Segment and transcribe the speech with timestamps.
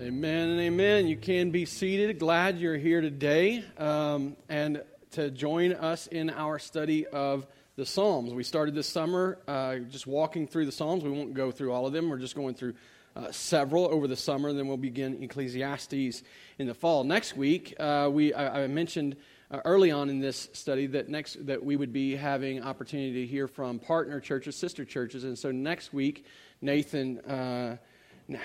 [0.00, 1.08] Amen and amen.
[1.08, 2.20] You can be seated.
[2.20, 8.32] Glad you're here today um, and to join us in our study of the Psalms.
[8.32, 11.02] We started this summer uh, just walking through the Psalms.
[11.02, 12.08] We won't go through all of them.
[12.10, 12.74] We're just going through
[13.16, 14.52] uh, several over the summer.
[14.52, 16.22] Then we'll begin Ecclesiastes
[16.60, 17.02] in the fall.
[17.02, 19.16] Next week, uh, we I, I mentioned
[19.50, 23.26] uh, early on in this study that next that we would be having opportunity to
[23.26, 26.24] hear from partner churches, sister churches, and so next week,
[26.62, 27.18] Nathan.
[27.18, 27.78] Uh,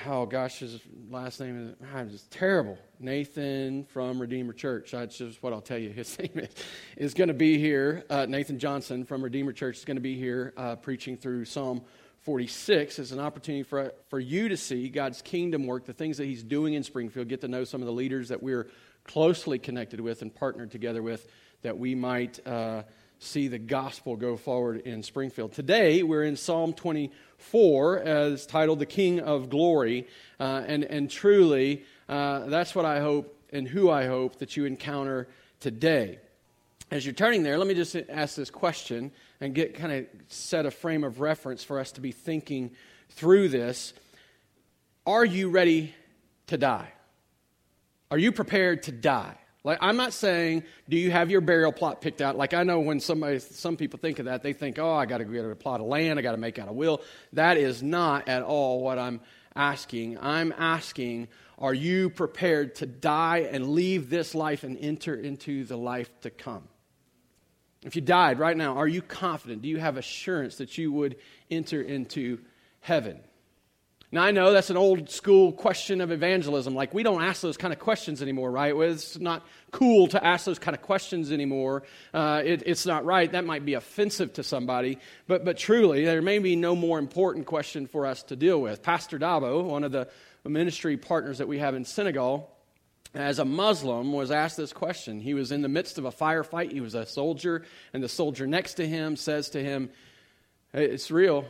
[0.07, 0.79] oh gosh, his
[1.09, 2.77] last name is, is terrible.
[2.99, 4.91] Nathan from Redeemer Church.
[4.91, 5.89] That's just what I'll tell you.
[5.89, 6.49] His name is,
[6.95, 8.05] is going to be here.
[8.09, 11.81] Uh, Nathan Johnson from Redeemer Church is going to be here uh, preaching through Psalm
[12.21, 16.25] 46 as an opportunity for, for you to see God's kingdom work, the things that
[16.25, 18.69] He's doing in Springfield, get to know some of the leaders that we're
[19.03, 21.27] closely connected with and partnered together with,
[21.63, 22.83] that we might uh,
[23.23, 25.53] see the gospel go forward in Springfield.
[25.53, 30.07] Today, we're in Psalm 24, as titled The King of Glory.
[30.39, 34.65] Uh, and, and truly, uh, that's what I hope and who I hope that you
[34.65, 35.27] encounter
[35.59, 36.19] today.
[36.91, 40.65] As you're turning there, let me just ask this question and get kind of set
[40.65, 42.71] a frame of reference for us to be thinking
[43.09, 43.93] through this.
[45.05, 45.95] Are you ready
[46.47, 46.91] to die?
[48.11, 49.37] Are you prepared to die?
[49.63, 52.35] Like I'm not saying, do you have your burial plot picked out?
[52.35, 55.19] Like I know when somebody, some people think of that, they think, oh, I got
[55.19, 57.01] to get a plot of land, I got to make out a will.
[57.31, 59.21] That is not at all what I'm
[59.55, 60.17] asking.
[60.19, 65.77] I'm asking, are you prepared to die and leave this life and enter into the
[65.77, 66.67] life to come?
[67.85, 69.61] If you died right now, are you confident?
[69.61, 71.17] Do you have assurance that you would
[71.49, 72.39] enter into
[72.81, 73.19] heaven?
[74.13, 76.75] Now, I know that's an old school question of evangelism.
[76.75, 78.75] Like, we don't ask those kind of questions anymore, right?
[78.75, 81.81] It's not cool to ask those kind of questions anymore.
[82.13, 83.31] Uh, it, it's not right.
[83.31, 84.99] That might be offensive to somebody.
[85.25, 88.83] But, but truly, there may be no more important question for us to deal with.
[88.83, 90.07] Pastor Dabo, one of the
[90.45, 92.55] ministry partners that we have in Senegal,
[93.15, 95.21] as a Muslim, was asked this question.
[95.21, 96.71] He was in the midst of a firefight.
[96.71, 99.89] He was a soldier, and the soldier next to him says to him,
[100.71, 101.45] It's real.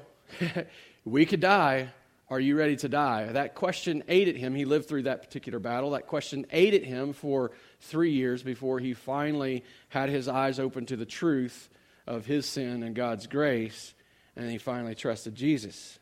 [1.04, 1.90] we could die.
[2.34, 3.26] Are you ready to die?
[3.32, 4.56] That question ate at him.
[4.56, 5.92] He lived through that particular battle.
[5.92, 10.88] That question ate at him for three years before he finally had his eyes open
[10.88, 11.70] to the truth
[12.08, 13.94] of his sin and God's grace,
[14.36, 16.00] and he finally trusted Jesus.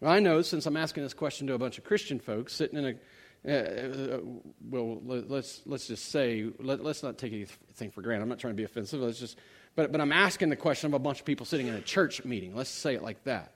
[0.00, 2.78] Well, I know since I'm asking this question to a bunch of Christian folks sitting
[2.78, 2.94] in a
[3.46, 4.20] uh, uh
[4.70, 8.22] well, let's let's just say let, us not take anything for granted.
[8.22, 8.98] I'm not trying to be offensive.
[8.98, 9.36] Let's just,
[9.76, 12.24] but but I'm asking the question of a bunch of people sitting in a church
[12.24, 12.56] meeting.
[12.56, 13.52] Let's say it like that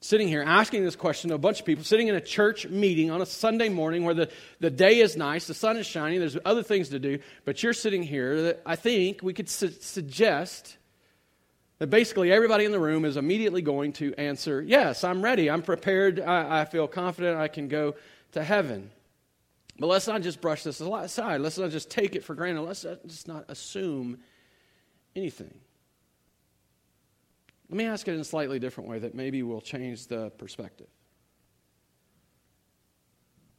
[0.00, 3.10] sitting here asking this question to a bunch of people, sitting in a church meeting
[3.10, 6.38] on a Sunday morning where the, the day is nice, the sun is shining, there's
[6.44, 10.76] other things to do, but you're sitting here that I think we could su- suggest
[11.78, 15.62] that basically everybody in the room is immediately going to answer, Yes, I'm ready, I'm
[15.62, 17.94] prepared, I, I feel confident I can go
[18.32, 18.90] to heaven.
[19.78, 21.40] But let's not just brush this aside.
[21.40, 22.62] Let's not just take it for granted.
[22.62, 24.18] Let's just not assume
[25.14, 25.54] anything.
[27.68, 30.86] Let me ask it in a slightly different way that maybe will change the perspective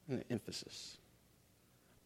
[0.08, 0.98] and the emphasis.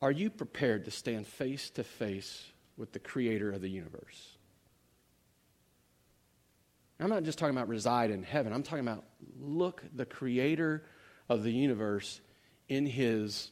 [0.02, 4.38] Are you prepared to stand face to face with the creator of the universe?
[7.00, 8.54] I'm not just talking about reside in heaven.
[8.54, 9.04] I'm talking about
[9.40, 10.84] look the creator
[11.30, 12.22] of the universe
[12.68, 13.52] in his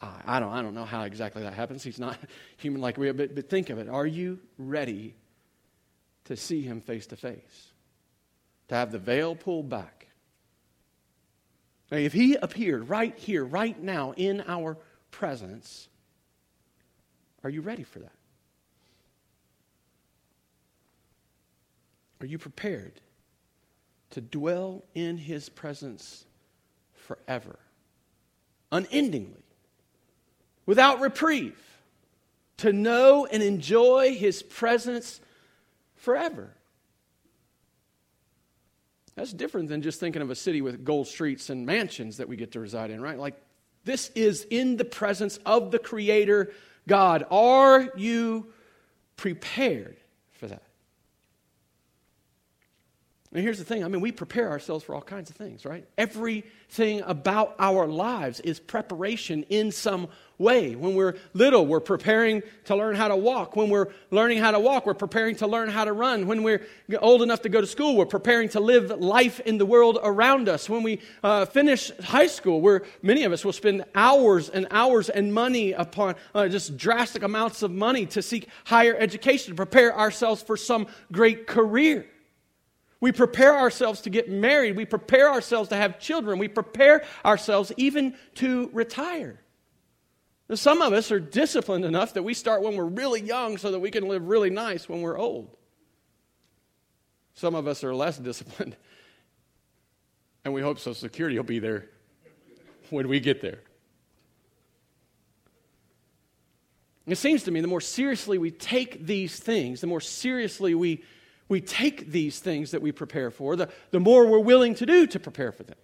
[0.00, 0.22] eye.
[0.26, 1.82] I don't, I don't know how exactly that happens.
[1.82, 2.18] He's not
[2.56, 3.88] human like we are, but, but think of it.
[3.88, 5.14] Are you ready
[6.24, 7.72] to see him face to face,
[8.68, 10.08] to have the veil pulled back.
[11.90, 14.78] Now, if he appeared right here, right now, in our
[15.10, 15.88] presence,
[17.44, 18.12] are you ready for that?
[22.20, 23.00] Are you prepared
[24.10, 26.24] to dwell in his presence
[26.94, 27.58] forever,
[28.70, 29.42] unendingly,
[30.64, 31.58] without reprieve,
[32.58, 35.20] to know and enjoy his presence
[36.02, 36.50] forever.
[39.14, 42.36] That's different than just thinking of a city with gold streets and mansions that we
[42.36, 43.18] get to reside in, right?
[43.18, 43.36] Like,
[43.84, 46.52] this is in the presence of the Creator
[46.88, 47.24] God.
[47.30, 48.48] Are you
[49.16, 49.96] prepared
[50.32, 50.62] for that?
[53.32, 55.86] And here's the thing I mean, we prepare ourselves for all kinds of things, right?
[55.96, 60.08] Everything about our lives is preparation in some
[60.42, 60.74] way.
[60.74, 63.56] When we're little, we're preparing to learn how to walk.
[63.56, 66.26] When we're learning how to walk, we're preparing to learn how to run.
[66.26, 66.66] When we're
[66.98, 70.48] old enough to go to school, we're preparing to live life in the world around
[70.48, 70.68] us.
[70.68, 75.08] When we uh, finish high school, where many of us will spend hours and hours
[75.08, 79.96] and money upon uh, just drastic amounts of money to seek higher education, to prepare
[79.96, 82.06] ourselves for some great career.
[83.02, 84.76] We prepare ourselves to get married.
[84.76, 86.38] We prepare ourselves to have children.
[86.38, 89.41] We prepare ourselves even to retire.
[90.54, 93.78] Some of us are disciplined enough that we start when we're really young so that
[93.78, 95.56] we can live really nice when we're old.
[97.34, 98.76] Some of us are less disciplined,
[100.44, 101.88] and we hope Social Security will be there
[102.90, 103.60] when we get there.
[107.06, 111.02] It seems to me the more seriously we take these things, the more seriously we,
[111.48, 115.06] we take these things that we prepare for, the, the more we're willing to do
[115.08, 115.76] to prepare for them.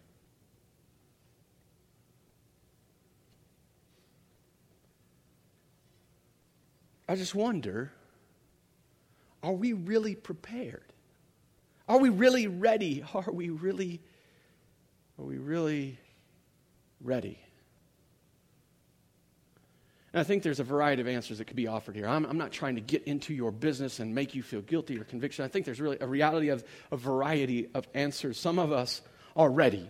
[7.09, 7.93] I just wonder
[9.43, 10.93] are we really prepared?
[11.89, 13.05] Are we really ready?
[13.15, 14.01] Are we really
[15.19, 15.99] are we really
[17.01, 17.41] ready?
[20.13, 22.07] And I think there's a variety of answers that could be offered here.
[22.07, 25.05] I'm, I'm, not trying to get into your business and make you feel guilty or
[25.05, 25.45] conviction.
[25.45, 28.39] I think there's really a reality of a variety of answers.
[28.39, 29.03] Some of us
[29.37, 29.89] are ready.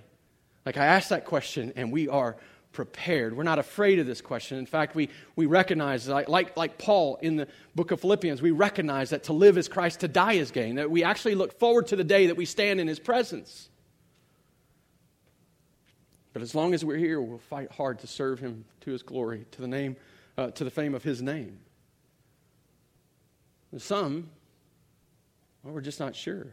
[0.66, 2.36] Like I asked that question, and we are
[2.78, 3.36] prepared.
[3.36, 4.56] We're not afraid of this question.
[4.56, 8.52] In fact, we, we recognize, like, like, like Paul in the book of Philippians, we
[8.52, 11.88] recognize that to live is Christ, to die is gain, that we actually look forward
[11.88, 13.68] to the day that we stand in his presence.
[16.32, 19.44] But as long as we're here, we'll fight hard to serve him to his glory,
[19.50, 19.96] to the name,
[20.36, 21.58] uh, to the fame of his name.
[23.72, 24.30] And some,
[25.64, 26.46] well, we're just not sure.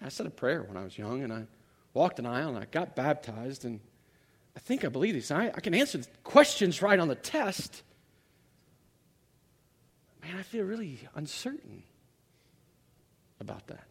[0.00, 1.46] I said a prayer when I was young, and I
[1.94, 3.80] walked an aisle, and I got baptized, and
[4.56, 5.30] I think I believe these.
[5.30, 7.82] I, I can answer questions right on the test.
[10.22, 11.82] Man, I feel really uncertain
[13.38, 13.84] about that.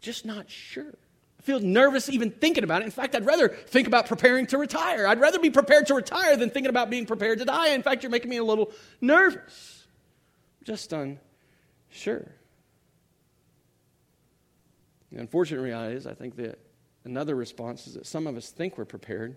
[0.00, 0.94] Just not sure
[1.38, 2.86] I feel nervous even thinking about it.
[2.86, 5.06] In fact, I'd rather think about preparing to retire.
[5.06, 7.68] I'd rather be prepared to retire than thinking about being prepared to die.
[7.68, 9.86] In fact, you're making me a little nervous.
[10.64, 12.32] Just unsure.
[15.12, 16.58] The unfortunate reality is, I think that
[17.04, 19.36] another response is that some of us think we're prepared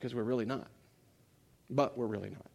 [0.00, 0.66] because we're really not.
[1.68, 2.50] But we're really not.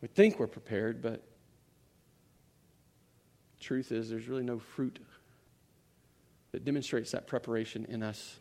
[0.00, 1.22] We think we're prepared, but
[3.60, 4.98] truth is, there's really no fruit
[6.52, 8.36] that demonstrates that preparation in us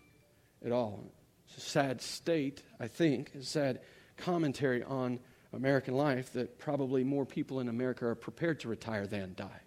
[0.65, 1.03] at all.
[1.47, 3.81] It's a sad state, I think, a sad
[4.15, 5.19] commentary on
[5.51, 9.61] American life that probably more people in America are prepared to retire than die.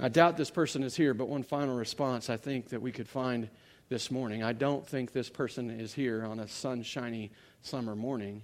[0.00, 3.08] I doubt this person is here, but one final response I think that we could
[3.08, 3.48] find
[3.88, 4.42] this morning.
[4.44, 8.42] I don't think this person is here on a sunshiny summer morning.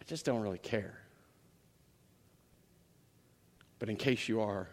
[0.00, 1.00] I just don't really care.
[3.78, 4.68] But in case you are,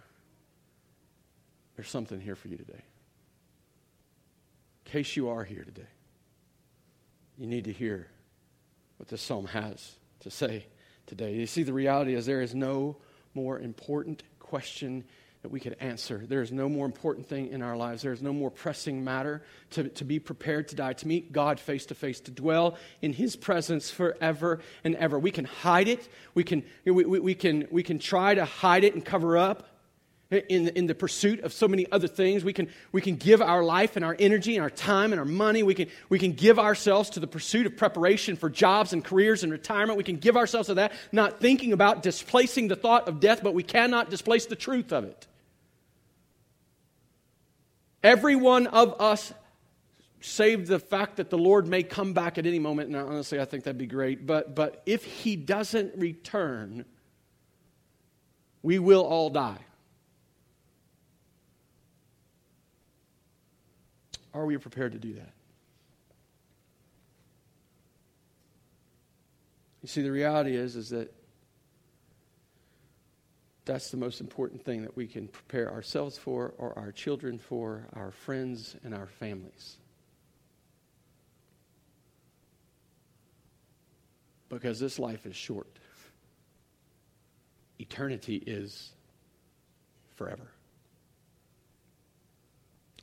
[1.76, 2.84] there's something here for you today.
[4.86, 5.90] In case you are here today,
[7.38, 8.08] you need to hear
[8.98, 10.68] what this psalm has to say
[11.06, 11.34] today.
[11.34, 12.96] You see, the reality is there is no
[13.34, 15.04] more important question
[15.44, 16.24] that we could answer.
[16.26, 18.02] There is no more important thing in our lives.
[18.02, 21.60] There is no more pressing matter to, to be prepared to die, to meet God
[21.60, 25.20] face to face, to dwell in His presence forever and ever.
[25.20, 26.08] We can hide it.
[26.34, 29.68] We can, we, we, we can, we can try to hide it and cover up
[30.32, 32.46] in, in the pursuit of so many other things.
[32.46, 35.26] We can, we can give our life and our energy and our time and our
[35.26, 35.62] money.
[35.62, 39.44] We can, we can give ourselves to the pursuit of preparation for jobs and careers
[39.44, 39.98] and retirement.
[39.98, 43.54] We can give ourselves to that, not thinking about displacing the thought of death, but
[43.54, 45.28] we cannot displace the truth of it.
[48.04, 49.34] Every one of us,
[50.20, 53.46] save the fact that the Lord may come back at any moment, and honestly, I
[53.46, 54.26] think that'd be great.
[54.26, 56.86] But, but if He doesn't return,
[58.62, 59.60] we will all die.
[64.34, 65.34] Are we prepared to do that?
[69.82, 71.14] You see, the reality is, is that
[73.66, 77.88] that's the most important thing that we can prepare ourselves for, or our children for,
[77.94, 79.78] our friends, and our families.
[84.50, 85.68] Because this life is short,
[87.80, 88.92] eternity is
[90.16, 90.53] forever.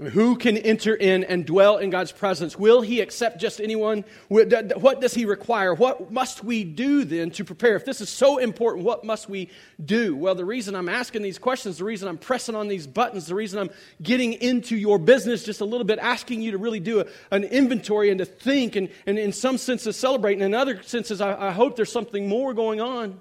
[0.01, 2.59] Who can enter in and dwell in God's presence?
[2.59, 4.05] Will He accept just anyone?
[4.29, 5.75] What does He require?
[5.75, 7.77] What must we do then to prepare?
[7.77, 9.51] If this is so important, what must we
[9.85, 10.17] do?
[10.17, 13.35] Well, the reason I'm asking these questions, the reason I'm pressing on these buttons, the
[13.35, 17.01] reason I'm getting into your business just a little bit, asking you to really do
[17.01, 20.83] a, an inventory and to think, and, and in some senses celebrate, and in other
[20.83, 23.21] senses, I, I hope there's something more going on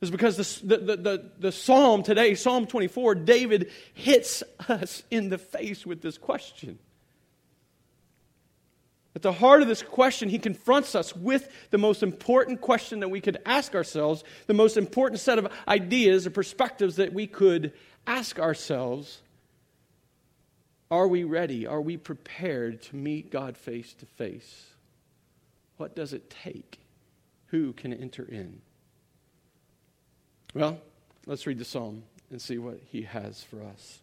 [0.00, 5.38] is because the, the, the, the, psalm today, Psalm 24, David hits us in the
[5.38, 6.78] face with this question.
[9.16, 13.08] At the heart of this question, he confronts us with the most important question that
[13.08, 17.72] we could ask ourselves, the most important set of ideas or perspectives that we could
[18.06, 19.20] ask ourselves.
[20.88, 21.66] Are we ready?
[21.66, 24.66] Are we prepared to meet God face to face?
[25.78, 26.78] What does it take?
[27.46, 28.60] Who can enter in?
[30.54, 30.80] Well,
[31.26, 34.00] let's read the psalm and see what he has for us.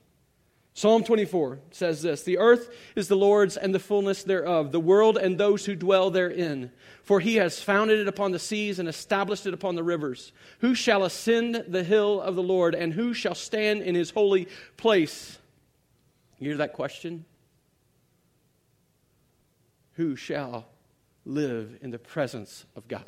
[0.78, 5.18] Psalm 24 says this The earth is the Lord's and the fullness thereof, the world
[5.18, 6.70] and those who dwell therein.
[7.04, 10.34] For he has founded it upon the seas and established it upon the rivers.
[10.60, 14.50] Who shall ascend the hill of the Lord, and who shall stand in his holy
[14.76, 15.38] place?
[16.40, 17.24] You hear that question?
[19.94, 20.68] Who shall
[21.26, 23.06] live in the presence of God?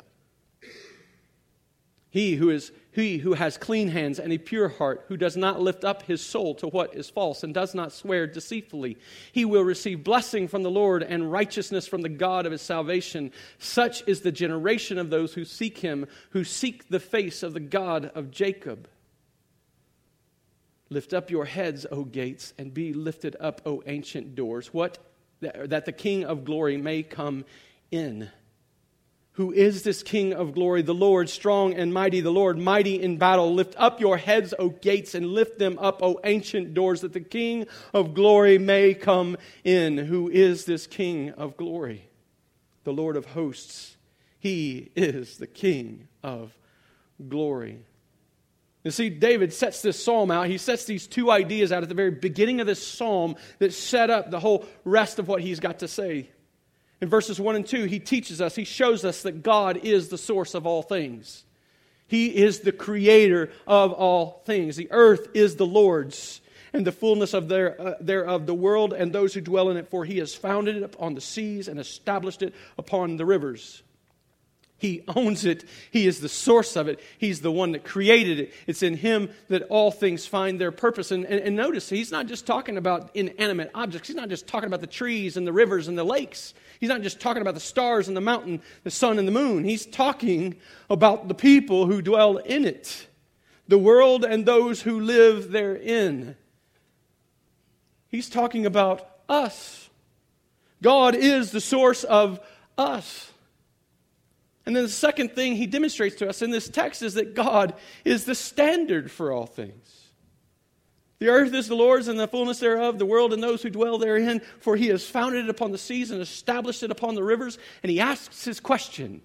[2.08, 5.60] He who is he who has clean hands and a pure heart, who does not
[5.60, 8.98] lift up his soul to what is false and does not swear deceitfully,
[9.30, 13.30] he will receive blessing from the Lord and righteousness from the God of his salvation.
[13.58, 17.60] Such is the generation of those who seek him, who seek the face of the
[17.60, 18.88] God of Jacob.
[20.90, 24.98] Lift up your heads, O gates, and be lifted up, O ancient doors, what
[25.40, 27.44] that the King of glory may come
[27.92, 28.28] in.
[29.38, 30.82] Who is this King of glory?
[30.82, 33.54] The Lord, strong and mighty, the Lord, mighty in battle.
[33.54, 37.20] Lift up your heads, O gates, and lift them up, O ancient doors, that the
[37.20, 39.96] King of glory may come in.
[39.96, 42.10] Who is this King of glory?
[42.82, 43.96] The Lord of hosts.
[44.40, 46.52] He is the King of
[47.28, 47.78] glory.
[48.82, 50.48] You see, David sets this psalm out.
[50.48, 54.10] He sets these two ideas out at the very beginning of this psalm that set
[54.10, 56.28] up the whole rest of what he's got to say.
[57.00, 60.18] In verses 1 and 2, he teaches us, he shows us that God is the
[60.18, 61.44] source of all things.
[62.08, 64.76] He is the creator of all things.
[64.76, 66.40] The earth is the Lord's,
[66.72, 69.88] and the fullness of their, uh, thereof the world and those who dwell in it,
[69.88, 73.82] for he has founded it upon the seas and established it upon the rivers.
[74.78, 75.64] He owns it.
[75.90, 77.00] He is the source of it.
[77.18, 78.54] He's the one that created it.
[78.68, 81.10] It's in Him that all things find their purpose.
[81.10, 84.06] And, and, and, notice, He's not just talking about inanimate objects.
[84.06, 86.54] He's not just talking about the trees and the rivers and the lakes.
[86.78, 89.64] He's not just talking about the stars and the mountain, the sun and the moon.
[89.64, 90.54] He's talking
[90.88, 93.08] about the people who dwell in it,
[93.66, 96.36] the world and those who live therein.
[98.06, 99.90] He's talking about us.
[100.80, 102.38] God is the source of
[102.78, 103.32] us.
[104.68, 107.72] And then the second thing he demonstrates to us in this text is that God
[108.04, 110.10] is the standard for all things.
[111.20, 113.96] The earth is the Lord's and the fullness thereof, the world and those who dwell
[113.96, 117.56] therein, for he has founded it upon the seas and established it upon the rivers.
[117.82, 119.22] And he asks his question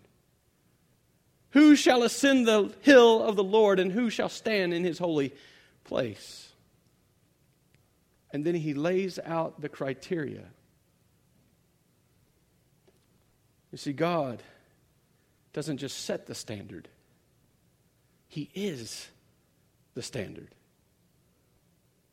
[1.49, 5.33] Who shall ascend the hill of the Lord, and who shall stand in his holy
[5.83, 6.53] place?
[8.31, 10.45] And then he lays out the criteria.
[13.73, 14.41] You see, God
[15.53, 16.89] doesn't just set the standard,
[18.27, 19.07] He is
[19.93, 20.49] the standard.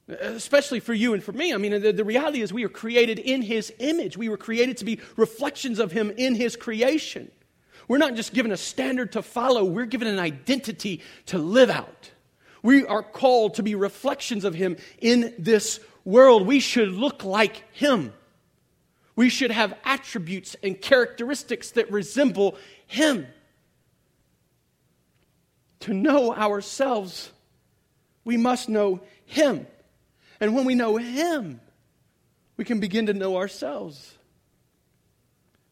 [0.09, 1.55] Especially for you and for me.
[1.55, 4.17] I mean, the, the, reality is we are created in His image.
[4.17, 7.31] We were created to be reflections of Him in His creation.
[7.87, 12.11] We're not just given a standard to follow, we're given an identity to live out.
[12.63, 16.47] We are called to be reflections of Him in this world.
[16.47, 18.13] We should look like Him.
[19.21, 23.27] We should have attributes and characteristics that resemble him.
[25.81, 27.31] To know ourselves,
[28.25, 29.67] we must know Him.
[30.41, 31.61] And when we know Him,
[32.57, 34.17] we can begin to know ourselves.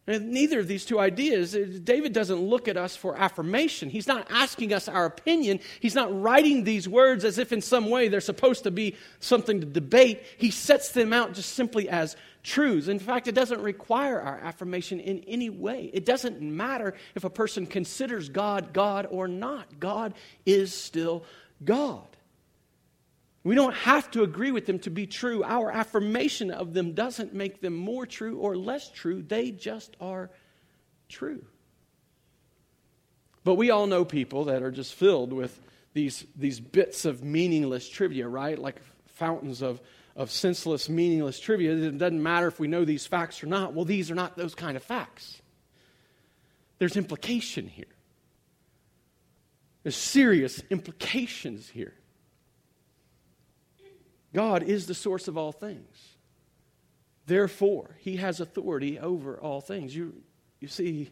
[0.06, 3.90] And neither of these two ideas, uh, David doesn't look at us for affirmation.
[3.90, 5.60] He's not asking us our opinion.
[5.80, 9.60] He's not writing these words as if in some way they're supposed to be something
[9.60, 10.22] to debate.
[10.38, 12.16] He sets them out just simply as
[12.48, 12.88] truths.
[12.88, 15.90] In fact, it doesn't require our affirmation in any way.
[15.92, 19.78] It doesn't matter if a person considers God God or not.
[19.78, 20.14] God
[20.46, 21.24] is still
[21.62, 22.06] God.
[23.44, 25.44] We don't have to agree with them to be true.
[25.44, 29.22] Our affirmation of them doesn't make them more true or less true.
[29.22, 30.30] They just are
[31.08, 31.44] true.
[33.44, 35.58] But we all know people that are just filled with
[35.94, 38.58] these, these bits of meaningless trivia, right?
[38.58, 39.80] Like fountains of
[40.18, 41.72] of senseless, meaningless trivia.
[41.74, 43.72] It doesn't matter if we know these facts or not.
[43.72, 45.40] Well, these are not those kind of facts.
[46.78, 47.86] There's implication here,
[49.84, 51.94] there's serious implications here.
[54.34, 56.16] God is the source of all things.
[57.24, 59.96] Therefore, he has authority over all things.
[59.96, 60.14] You,
[60.60, 61.10] you see,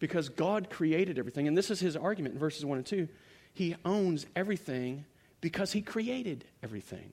[0.00, 3.08] because God created everything, and this is his argument in verses 1 and 2,
[3.54, 5.04] he owns everything
[5.40, 7.12] because he created everything.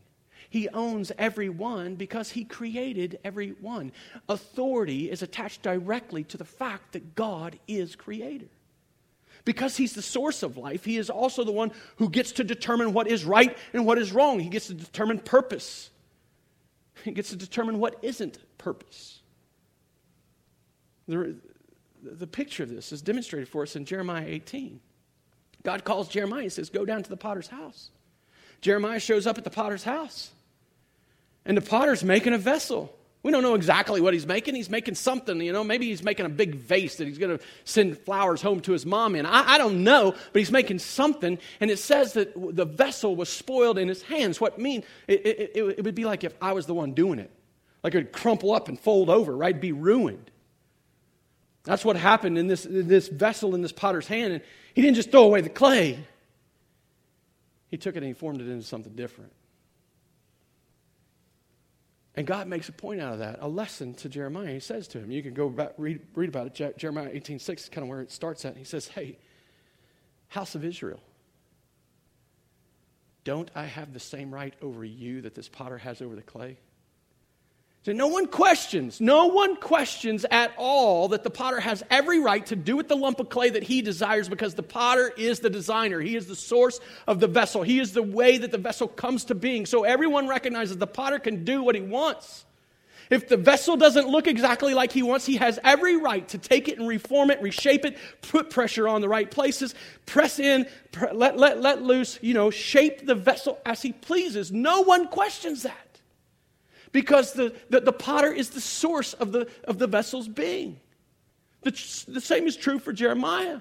[0.53, 3.91] He owns every one because he created every one.
[4.29, 8.45] Authority is attached directly to the fact that God is creator.
[9.45, 12.93] Because he's the source of life, he is also the one who gets to determine
[12.93, 14.39] what is right and what is wrong.
[14.39, 15.89] He gets to determine purpose.
[17.03, 19.22] He gets to determine what isn't purpose.
[21.07, 21.36] The,
[22.03, 24.79] the picture of this is demonstrated for us in Jeremiah 18.
[25.63, 27.89] God calls Jeremiah and says, Go down to the potter's house.
[28.62, 30.29] Jeremiah shows up at the potter's house,
[31.45, 32.93] and the potter's making a vessel.
[33.23, 34.55] We don't know exactly what he's making.
[34.55, 35.63] He's making something, you know.
[35.63, 38.85] Maybe he's making a big vase that he's going to send flowers home to his
[38.85, 39.25] mom in.
[39.25, 41.39] I, I, don't know, but he's making something.
[41.62, 44.41] And it says that the vessel was spoiled in his hands.
[44.41, 44.83] What mean?
[45.07, 47.31] It, it, it, it would be like if I was the one doing it.
[47.81, 49.59] Like it would crumple up and fold over, right?
[49.59, 50.29] Be ruined.
[51.63, 54.33] That's what happened in this, in this vessel in this potter's hand.
[54.33, 54.41] And
[54.73, 56.00] he didn't just throw away the clay,
[57.71, 59.31] he took it and he formed it into something different.
[62.15, 64.53] And God makes a point out of that, a lesson to Jeremiah.
[64.53, 66.77] He says to him, you can go back, read, read about it.
[66.77, 68.55] Jeremiah 18.6 is kind of where it starts at.
[68.55, 69.17] He says, hey,
[70.27, 71.00] house of Israel,
[73.24, 76.58] don't I have the same right over you that this potter has over the clay?
[77.85, 82.45] So no one questions, no one questions at all that the potter has every right
[82.45, 85.49] to do with the lump of clay that he desires because the potter is the
[85.49, 85.99] designer.
[85.99, 87.61] He is the source of the vessel.
[87.61, 89.65] He is the way that the vessel comes to being.
[89.65, 92.45] So everyone recognizes the potter can do what he wants.
[93.09, 96.69] If the vessel doesn't look exactly like he wants, he has every right to take
[96.69, 99.75] it and reform it, reshape it, put pressure on the right places,
[100.05, 100.67] press in,
[101.11, 104.53] let, let, let loose, you know, shape the vessel as he pleases.
[104.53, 105.82] No one questions that
[106.93, 110.79] because the, the, the, potter is the source of the, of the vessel's being.
[111.63, 111.71] The,
[112.07, 113.59] the same is true for Jeremiah.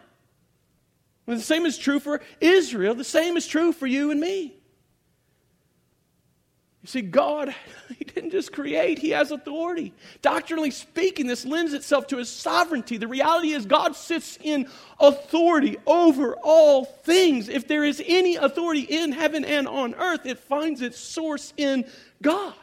[1.27, 2.95] the same is true for Israel.
[2.95, 4.55] The same is true for you and me.
[6.83, 7.55] You see, God,
[7.99, 9.95] He didn't just create, He has authority.
[10.21, 12.99] Doctrinally speaking, this lends itself to His sovereignty.
[12.99, 14.69] The reality is, God sits in
[15.01, 17.49] authority over all things.
[17.49, 21.87] If there is any authority in heaven and on earth, it finds its source in
[22.21, 22.55] God.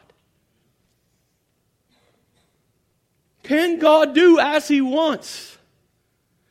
[3.43, 5.57] Can God do as He wants?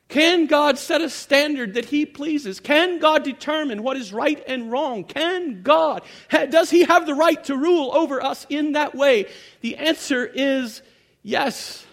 [0.09, 2.61] Can God set a standard that He pleases?
[2.61, 5.05] Can God determine what is right and wrong?
[5.05, 9.27] Can God, does He have the right to rule over us in that way?
[9.61, 10.81] The answer is
[11.23, 11.85] yes.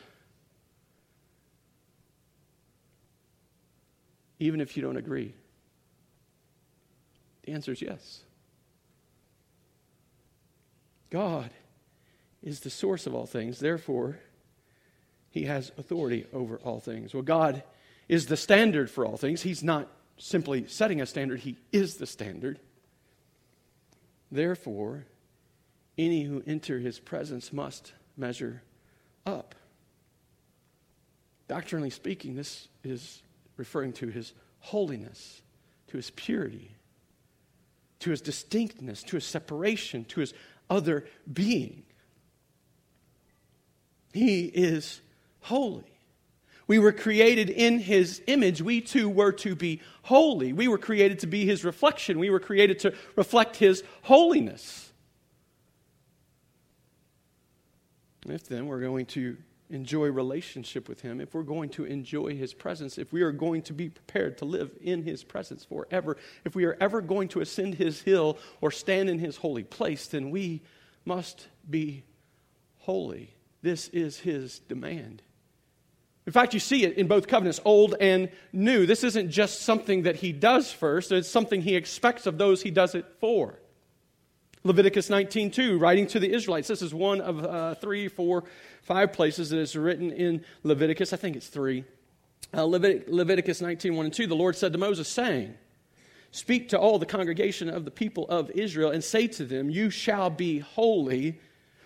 [4.40, 5.34] Even if you don't agree,
[7.44, 8.22] the answer is yes.
[11.10, 11.52] God
[12.42, 13.60] is the source of all things.
[13.60, 14.20] Therefore,
[15.36, 17.14] he has authority over all things.
[17.14, 17.62] Well, God
[18.08, 19.42] is the standard for all things.
[19.42, 22.58] He's not simply setting a standard, He is the standard.
[24.32, 25.04] Therefore,
[25.98, 28.64] any who enter His presence must measure
[29.26, 29.56] up.
[31.50, 33.22] Doctrinally speaking, this is
[33.58, 35.42] referring to His holiness,
[35.88, 36.72] to His purity,
[38.00, 40.34] to His distinctness, to His separation, to His
[40.70, 41.84] other being.
[44.14, 45.02] He is
[45.46, 46.00] holy.
[46.68, 48.62] We were created in his image.
[48.62, 50.52] We too were to be holy.
[50.54, 52.18] We were created to be his reflection.
[52.18, 54.92] We were created to reflect his holiness.
[58.28, 59.38] If then we're going to
[59.70, 63.62] enjoy relationship with him, if we're going to enjoy his presence, if we are going
[63.64, 67.42] to be prepared to live in his presence forever, if we are ever going to
[67.42, 70.64] ascend his hill or stand in his holy place, then we
[71.06, 72.04] must be
[72.80, 73.36] holy.
[73.62, 75.22] This is his demand.
[76.26, 78.86] In fact, you see it in both covenants, old and new.
[78.86, 82.72] This isn't just something that he does first, it's something he expects of those he
[82.72, 83.60] does it for.
[84.64, 86.68] Leviticus 19:2, writing to the Israelites.
[86.68, 88.46] This is one of uh, three, four,
[88.82, 91.14] five places that is written in Leviticus.
[91.14, 91.86] I think it's three.
[92.52, 94.28] Uh, Levit- Leviticus 19, 1 and 2.
[94.28, 95.56] The Lord said to Moses, saying,
[96.32, 99.90] Speak to all the congregation of the people of Israel and say to them, You
[99.90, 101.40] shall be holy,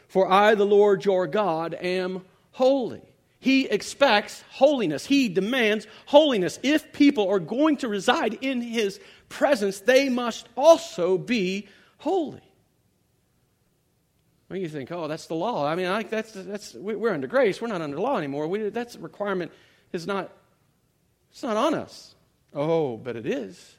[0.07, 3.08] for I, the Lord your God, am holy.
[3.39, 5.05] He expects holiness.
[5.05, 6.59] He demands holiness.
[6.61, 8.99] If people are going to reside in His
[9.29, 12.41] presence, they must also be holy.
[14.49, 15.65] Well, you think, oh, that's the law.
[15.65, 17.61] I mean, I, that's, that's, we're under grace.
[17.61, 18.47] We're not under law anymore.
[18.47, 19.51] We, that's requirement
[19.93, 20.31] is not,
[21.31, 22.15] it's not on us.
[22.53, 23.75] Oh, but it is.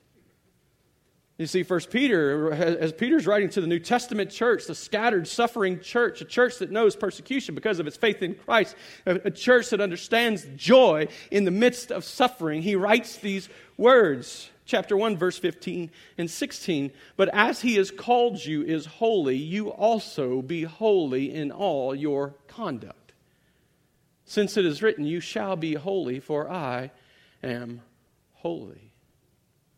[1.41, 5.81] You see, First Peter, as Peter's writing to the New Testament church, the scattered, suffering
[5.81, 8.77] church, a church that knows persecution because of its faith in Christ,
[9.07, 13.49] a church that understands joy in the midst of suffering, he writes these
[13.79, 14.51] words.
[14.67, 19.71] chapter 1 verse 15 and 16 but as he has called you is holy you
[19.71, 23.13] also be holy in all your conduct
[24.27, 26.91] since it is written you shall be holy for i
[27.43, 27.81] am
[28.35, 28.90] holy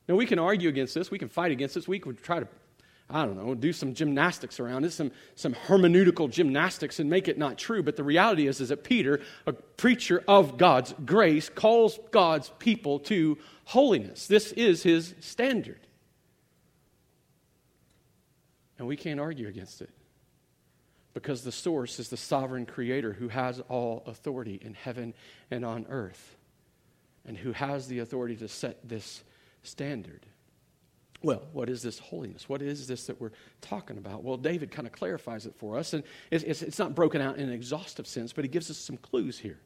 [0.09, 2.49] now we can argue against this we can fight against this we can try to
[3.13, 7.37] I don't know, do some gymnastics around it, some, some hermeneutical gymnastics and make it
[7.37, 7.83] not true.
[7.83, 13.01] But the reality is, is that Peter, a preacher of God's grace, calls God's people
[13.01, 14.27] to holiness.
[14.29, 15.81] This is his standard.
[18.79, 19.91] And we can't argue against it
[21.13, 25.13] because the source is the sovereign creator who has all authority in heaven
[25.51, 26.37] and on earth
[27.27, 29.23] and who has the authority to set this
[29.63, 30.27] standard.
[31.23, 32.49] Well, what is this holiness?
[32.49, 34.25] What is this that we're talking about?
[34.25, 37.37] Well, David kind of clarifies it for us, and it's, it's, it's, not broken out
[37.37, 39.61] in an exhaustive sense, but he gives us some clues here.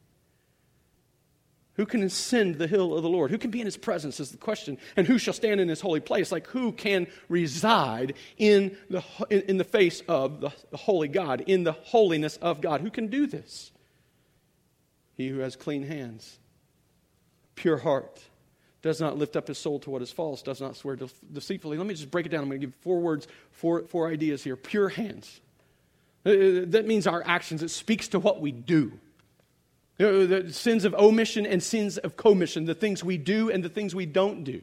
[1.75, 3.31] Who can ascend the hill of the Lord?
[3.31, 4.79] Who can be in his presence is the question.
[4.97, 6.33] And who shall stand in his holy place?
[6.33, 11.43] Like, who can reside in the, in, in the face of the, the holy God,
[11.47, 12.81] in the holiness of God?
[12.81, 13.73] Who can do this?
[15.15, 16.39] He who has clean hands,
[17.57, 18.23] pure heart
[18.87, 20.97] does not lift up his soul to what is false, does not swear
[21.33, 21.77] deceitfully.
[21.77, 22.43] Let me just break it down.
[22.43, 24.57] I'm going to give four words, four, four ideas here.
[24.57, 25.41] Pure hands.
[26.25, 26.35] Uh, uh,
[26.67, 27.63] that means our actions.
[27.63, 28.93] It speaks to what we do.
[29.99, 33.65] You know, the sins of omission and sins of commission, the things we do and
[33.65, 34.63] the things we don't do.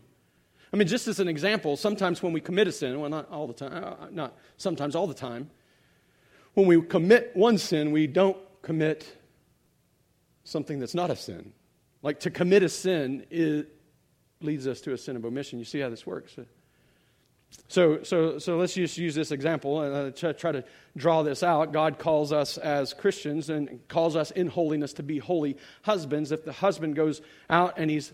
[0.71, 3.47] I mean, just as an example, sometimes when we commit a sin, well, not all
[3.47, 5.49] the time, uh, not sometimes all the time,
[6.53, 9.17] when we commit one sin, we don't commit
[10.43, 11.53] something that's not a sin.
[12.01, 13.65] Like to commit a sin is,
[14.43, 15.59] leads us to a sin of omission.
[15.59, 16.37] You see how this works.
[17.67, 20.63] So, so, so let's just use this example and uh, try to
[20.97, 21.71] draw this out.
[21.71, 26.31] God calls us as Christians and calls us in holiness to be holy husbands.
[26.31, 28.11] If the husband goes out and he's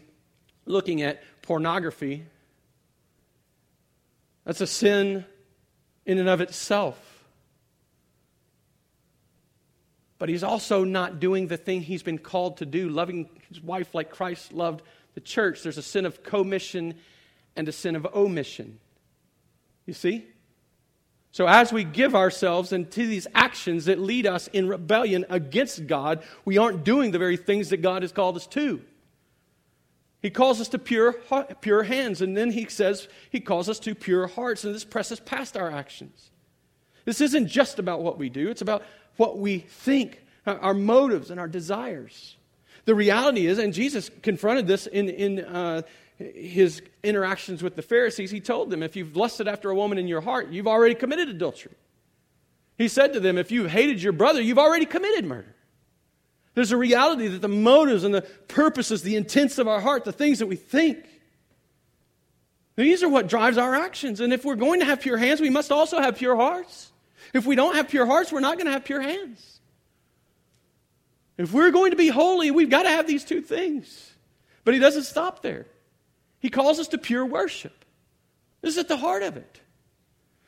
[0.65, 2.25] looking at pornography,
[4.45, 5.25] that's a sin
[6.05, 6.97] in and of itself.
[10.17, 13.95] But he's also not doing the thing he's been called to do, loving his wife
[13.95, 14.81] like Christ loved
[15.13, 16.95] the church, there's a sin of commission
[17.55, 18.79] and a sin of omission.
[19.85, 20.25] You see?
[21.31, 26.23] So, as we give ourselves into these actions that lead us in rebellion against God,
[26.43, 28.81] we aren't doing the very things that God has called us to.
[30.21, 31.13] He calls us to pure,
[31.61, 35.19] pure hands, and then he says he calls us to pure hearts, and this presses
[35.19, 36.31] past our actions.
[37.05, 38.83] This isn't just about what we do, it's about
[39.15, 42.35] what we think, our motives, and our desires.
[42.89, 45.83] The reality is, and Jesus confronted this in, in uh,
[46.17, 50.07] his interactions with the Pharisees, he told them, if you've lusted after a woman in
[50.07, 51.75] your heart, you've already committed adultery.
[52.79, 55.55] He said to them, if you've hated your brother, you've already committed murder.
[56.55, 60.11] There's a reality that the motives and the purposes, the intents of our heart, the
[60.11, 61.05] things that we think,
[62.75, 64.19] these are what drives our actions.
[64.19, 66.91] And if we're going to have pure hands, we must also have pure hearts.
[67.35, 69.58] If we don't have pure hearts, we're not going to have pure hands.
[71.39, 74.11] If we're going to be holy, we've got to have these two things.
[74.65, 75.67] But he doesn't stop there.
[76.39, 77.85] He calls us to pure worship.
[78.61, 79.61] This is at the heart of it.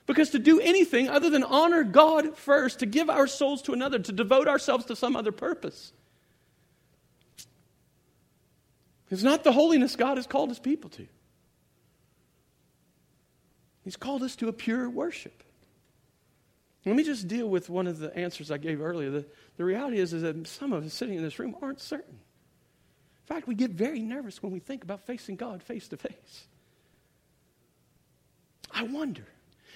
[0.06, 4.00] Because to do anything other than honor God first, to give our souls to another,
[4.00, 5.94] to devote ourselves to some other purpose,
[9.10, 11.08] is not the holiness God has called his people to.
[13.86, 15.42] He's called us to a pure worship.
[16.86, 19.12] Let me just deal with one of the answers I gave earlier.
[19.12, 19.26] The,
[19.58, 22.16] the reality is, is that some of us sitting in this room aren't certain.
[22.16, 26.48] In fact, we get very nervous when we think about facing God face to face.
[28.72, 29.26] I wonder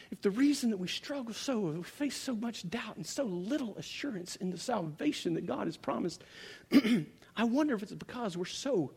[0.10, 3.78] if the reason that we struggle so, we face so much doubt and so little
[3.78, 6.24] assurance in the salvation that God has promised,
[7.36, 8.92] I wonder if it's because we're so,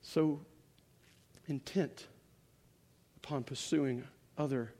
[0.00, 0.40] so
[1.46, 2.06] intent
[3.16, 4.04] upon pursuing
[4.38, 4.72] other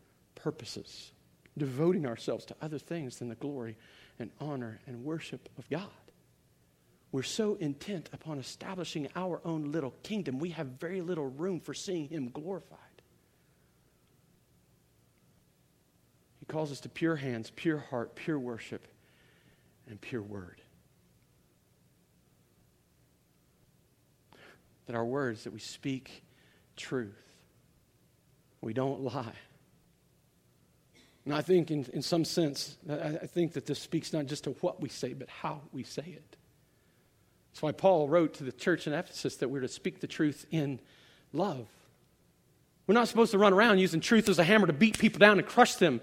[0.43, 1.13] purposes,
[1.57, 3.77] devoting ourselves to other things than the glory
[4.19, 5.89] and honor and worship of God.
[7.13, 11.75] We're so intent upon establishing our own little kingdom, we have very little room for
[11.75, 12.79] seeing Him glorified.
[16.39, 18.87] He calls us to pure hands, pure heart, pure worship,
[19.89, 20.63] and pure word.
[24.87, 26.23] That our words, that we speak
[26.77, 27.17] truth,
[28.61, 29.35] we don't lie.
[31.25, 34.45] And I think, in, in some sense, I, I think that this speaks not just
[34.45, 36.37] to what we say, but how we say it.
[37.53, 40.47] That's why Paul wrote to the church in Ephesus that we're to speak the truth
[40.51, 40.81] in
[41.33, 41.67] love.
[42.87, 45.39] We're not supposed to run around using truth as a hammer to beat people down
[45.39, 46.01] and crush them,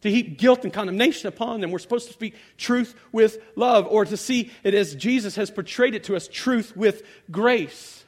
[0.00, 1.70] to heap guilt and condemnation upon them.
[1.70, 5.94] We're supposed to speak truth with love, or to see it as Jesus has portrayed
[5.94, 8.04] it to us truth with grace.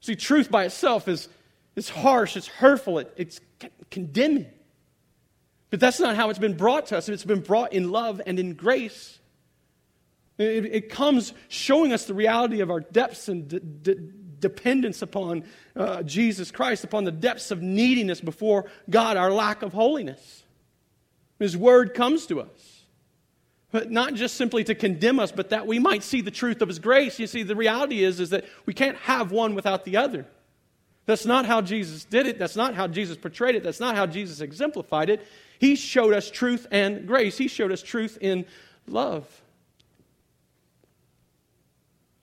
[0.00, 1.28] See, truth by itself is,
[1.76, 3.40] is harsh, it's hurtful, it, it's
[3.90, 4.46] condemning.
[5.72, 7.08] But that's not how it's been brought to us.
[7.08, 9.18] It's been brought in love and in grace.
[10.36, 13.94] It, it comes showing us the reality of our depths and de- de-
[14.38, 19.72] dependence upon uh, Jesus Christ, upon the depths of neediness before God, our lack of
[19.72, 20.42] holiness.
[21.38, 22.84] His word comes to us.
[23.70, 26.68] But not just simply to condemn us, but that we might see the truth of
[26.68, 27.18] His grace.
[27.18, 30.26] You see, the reality is, is that we can't have one without the other.
[31.04, 32.38] That's not how Jesus did it.
[32.38, 33.62] That's not how Jesus portrayed it.
[33.62, 35.26] That's not how Jesus exemplified it.
[35.58, 37.36] He showed us truth and grace.
[37.36, 38.46] He showed us truth in
[38.86, 39.26] love.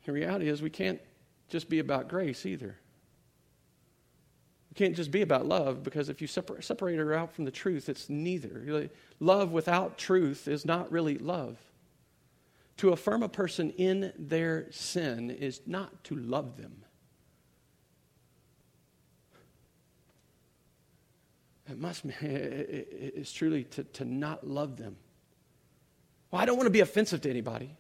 [0.05, 0.99] The reality is, we can't
[1.49, 2.75] just be about grace either.
[4.71, 7.89] We can't just be about love because if you separate, her out from the truth,
[7.89, 8.89] it's neither.
[9.19, 11.57] Love without truth is not really love.
[12.77, 16.78] To affirm a person in their sin is not to love them.
[21.69, 24.97] It must be, it's truly to, to not love them.
[26.31, 27.75] Well, I don't want to be offensive to anybody.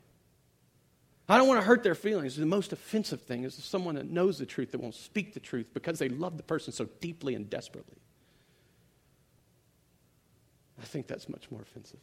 [1.27, 2.35] I don't want to hurt their feelings.
[2.35, 5.71] The most offensive thing is someone that knows the truth that won't speak the truth
[5.73, 7.97] because they love the person so deeply and desperately.
[10.81, 11.99] I think that's much more offensive.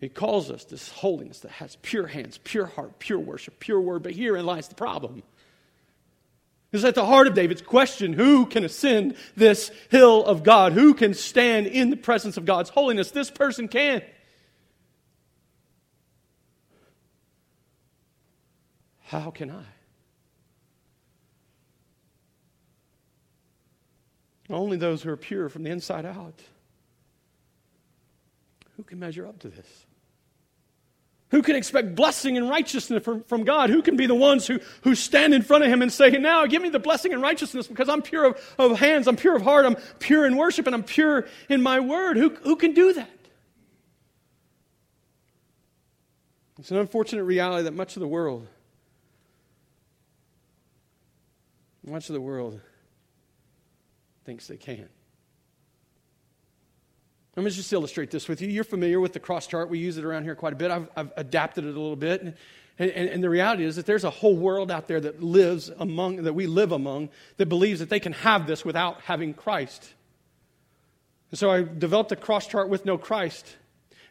[0.00, 4.02] He calls us this holiness that has pure hands, pure heart, pure worship, pure word,
[4.02, 5.22] but herein lies the problem.
[6.70, 10.74] Is at the heart of David's question who can ascend this hill of God?
[10.74, 13.10] Who can stand in the presence of God's holiness?
[13.10, 14.02] This person can.
[19.04, 19.64] How can I?
[24.50, 26.42] Only those who are pure from the inside out.
[28.76, 29.86] Who can measure up to this?
[31.30, 33.68] Who can expect blessing and righteousness from, from God?
[33.70, 36.46] Who can be the ones who, who stand in front of Him and say, Now
[36.46, 39.42] give me the blessing and righteousness because I'm pure of, of hands, I'm pure of
[39.42, 42.16] heart, I'm pure in worship, and I'm pure in my word?
[42.16, 43.10] Who, who can do that?
[46.58, 48.48] It's an unfortunate reality that much of the world
[51.88, 52.60] Much of the world
[54.24, 54.88] thinks they can.
[57.38, 58.48] Let me just illustrate this with you.
[58.48, 59.68] You're familiar with the cross chart.
[59.68, 60.72] We use it around here quite a bit.
[60.72, 62.20] I've, I've adapted it a little bit.
[62.20, 62.34] And,
[62.80, 66.24] and, and, the reality is that there's a whole world out there that lives among,
[66.24, 69.94] that we live among, that believes that they can have this without having Christ.
[71.30, 73.56] And so I developed a cross chart with no Christ.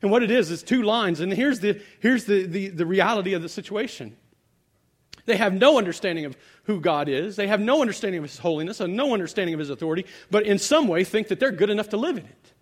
[0.02, 1.20] And what it is is two lines.
[1.20, 4.16] And here's the, here's the, the, the reality of the situation.
[5.26, 7.36] They have no understanding of who God is.
[7.36, 10.60] They have no understanding of His holiness and no understanding of His authority, but in
[10.60, 12.54] some way think that they're good enough to live in it.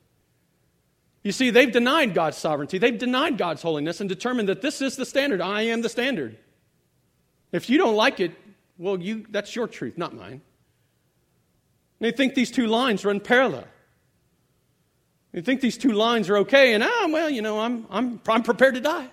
[1.25, 2.77] You see, they've denied God's sovereignty.
[2.77, 5.41] They've denied God's holiness and determined that this is the standard.
[5.41, 6.37] I am the standard.
[7.51, 8.31] If you don't like it,
[8.77, 10.41] well, you, that's your truth, not mine.
[11.99, 13.65] They think these two lines run parallel.
[15.31, 18.43] They think these two lines are okay, and ah, well, you know, I'm, I'm, I'm
[18.43, 19.09] prepared to die.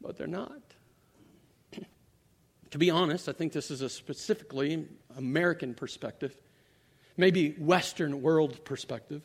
[0.00, 0.60] But they're not.
[2.72, 6.36] To be honest, I think this is a specifically American perspective,
[7.16, 9.22] maybe Western world perspective,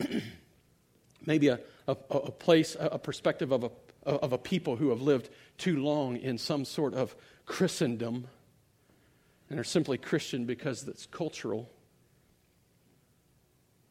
[1.26, 3.70] maybe a, a, a, place, a perspective of a,
[4.10, 7.14] of a people who have lived too long in some sort of
[7.46, 8.26] Christendom
[9.48, 11.68] and are simply Christian because it's cultural.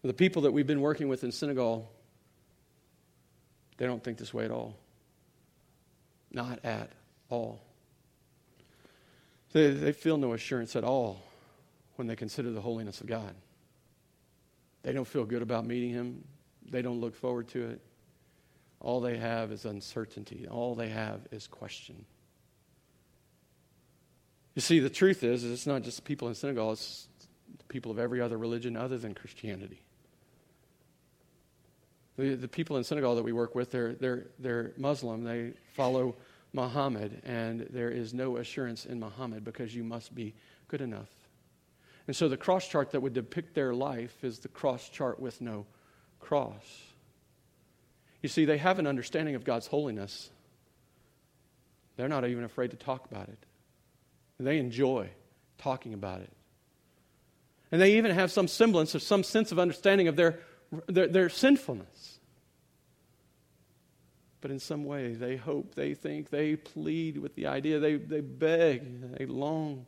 [0.02, 1.92] The people that we've been working with in Senegal,
[3.78, 4.78] they don't think this way at all.
[6.32, 6.92] Not at
[7.30, 7.62] all.
[9.52, 11.22] They, they feel no assurance at all
[11.96, 13.36] when they consider the holiness of God.
[14.84, 16.24] They don't feel good about meeting Him,
[16.70, 17.82] they don't look forward to it.
[18.82, 22.06] All they have is uncertainty, all they have is question.
[24.56, 27.08] You see, the truth is, is it's not just people in Senegal, it's
[27.68, 29.82] people of every other religion other than Christianity.
[32.18, 35.24] The, the people in Senegal that we work with, they're, they're, they're Muslim.
[35.24, 36.16] They follow
[36.52, 40.34] Muhammad, and there is no assurance in Muhammad because you must be
[40.68, 41.08] good enough.
[42.10, 45.42] And so the cross chart that would depict their life is the cross chart with
[45.42, 45.68] no
[46.20, 46.66] cross.
[48.24, 50.32] You see, they have an understanding of God's holiness.
[51.98, 53.38] They're not even afraid to talk about it.
[54.40, 55.12] They enjoy
[55.60, 56.32] talking about it.
[57.72, 60.40] And they even have some semblance of some sense of understanding of their,
[60.88, 62.18] their, their sinfulness.
[64.42, 68.22] But in some way, they hope, they think, they plead with the idea, they, they
[68.22, 69.86] beg, they long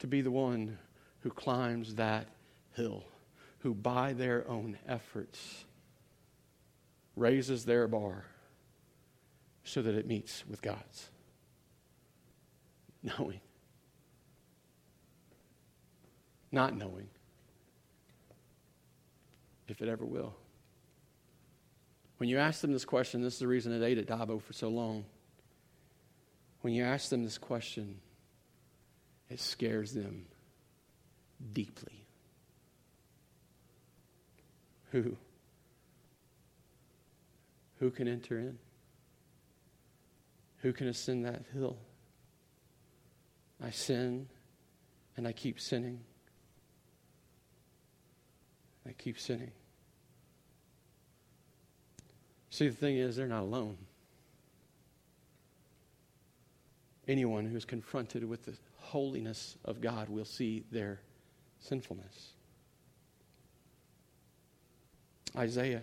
[0.00, 0.76] to be the one
[1.20, 2.26] who climbs that
[2.74, 3.04] hill,
[3.58, 5.64] who by their own efforts
[7.16, 8.24] raises their bar
[9.64, 11.10] so that it meets with God's.
[13.02, 13.40] knowing.
[16.52, 17.08] Not knowing
[19.68, 20.34] if it ever will.
[22.18, 24.52] When you ask them this question, this is the reason it ate at Dabo for
[24.52, 25.04] so long.
[26.62, 28.00] When you ask them this question,
[29.30, 30.26] it scares them
[31.52, 32.06] deeply.
[34.92, 35.16] Who?
[37.78, 38.58] Who can enter in?
[40.58, 41.78] Who can ascend that hill?
[43.62, 44.28] I sin
[45.16, 46.00] and I keep sinning.
[48.86, 49.52] I keep sinning.
[52.50, 53.76] See, the thing is, they're not alone.
[57.06, 61.00] Anyone who's confronted with the holiness of God will see their
[61.60, 62.32] sinfulness.
[65.36, 65.82] Isaiah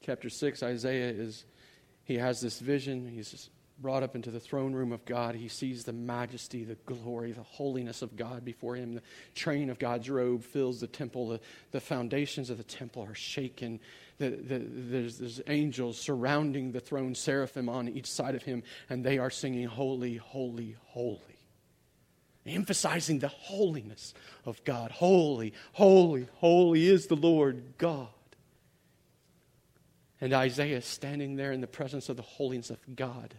[0.00, 1.44] chapter 6, Isaiah is,
[2.04, 3.06] he has this vision.
[3.06, 5.34] He's brought up into the throne room of God.
[5.34, 8.94] He sees the majesty, the glory, the holiness of God before him.
[8.94, 9.02] The
[9.34, 11.28] train of God's robe fills the temple.
[11.28, 13.80] The, the foundations of the temple are shaken.
[14.18, 19.04] The, the, there's, there's angels surrounding the throne, seraphim on each side of him, and
[19.04, 21.37] they are singing, Holy, holy, holy.
[22.48, 24.90] Emphasizing the holiness of God.
[24.90, 28.08] Holy, holy, holy is the Lord God.
[30.20, 33.34] And Isaiah standing there in the presence of the holiness of God.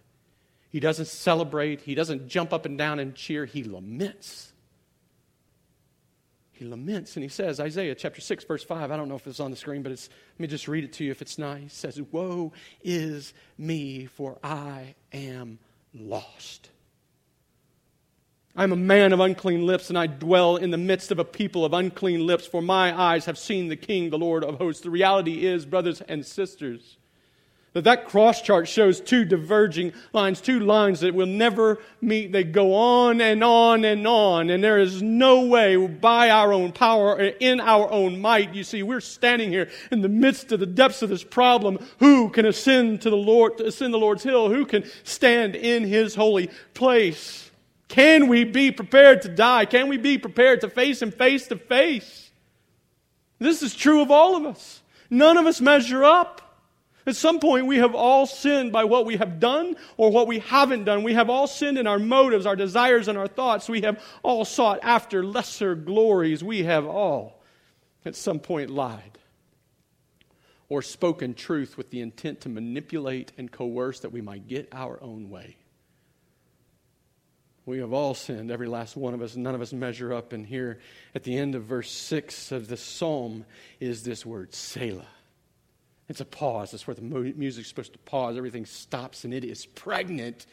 [0.69, 4.53] He doesn't celebrate, he doesn't jump up and down and cheer, he laments.
[6.51, 9.39] He laments and he says, Isaiah chapter 6, verse 5, I don't know if it's
[9.39, 11.57] on the screen, but it's, let me just read it to you if it's not.
[11.57, 12.51] He says, Woe
[12.83, 15.59] is me, for I am
[15.93, 16.69] lost.
[18.59, 21.63] I'm a man of unclean lips, and I dwell in the midst of a people
[21.63, 24.81] of unclean lips, for my eyes have seen the King, the Lord of hosts.
[24.81, 26.97] The reality is, brothers and sisters,
[27.71, 32.33] that that cross chart shows two diverging lines, two lines that will never meet.
[32.33, 36.73] They go on and on and on, and there is no way by our own
[36.73, 38.53] power, in our own might.
[38.53, 41.79] You see, we're standing here in the midst of the depths of this problem.
[41.99, 44.49] Who can ascend to the Lord, ascend the Lord's hill?
[44.49, 47.48] Who can stand in His holy place?
[47.89, 49.65] Can we be prepared to die?
[49.65, 52.31] Can we be prepared to face Him face to face?
[53.39, 54.81] This is true of all of us.
[55.09, 56.41] None of us measure up.
[57.07, 60.39] At some point, we have all sinned by what we have done or what we
[60.39, 61.01] haven't done.
[61.01, 63.67] We have all sinned in our motives, our desires, and our thoughts.
[63.67, 66.43] We have all sought after lesser glories.
[66.43, 67.41] We have all,
[68.05, 69.17] at some point, lied
[70.67, 75.01] or spoken truth with the intent to manipulate and coerce that we might get our
[75.01, 75.57] own way.
[77.69, 79.35] We have all sinned, every last one of us.
[79.35, 80.33] None of us measure up.
[80.33, 80.79] And here
[81.13, 83.45] at the end of verse 6 of the psalm
[83.79, 85.05] is this word, Selah.
[86.07, 86.71] It's a pause.
[86.71, 88.37] That's where the music's supposed to pause.
[88.37, 90.47] Everything stops, and it is pregnant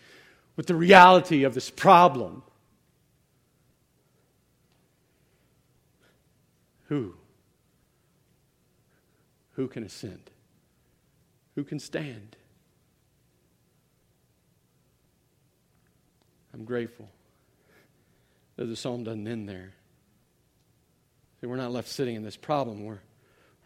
[0.56, 2.42] with the reality of this problem.
[6.88, 7.14] Who?
[9.52, 10.30] Who can ascend?
[11.54, 12.36] Who can stand?
[16.56, 17.08] I'm grateful
[18.56, 19.74] that the psalm doesn't end there.
[21.40, 22.84] See, we're not left sitting in this problem.
[22.84, 23.00] We're,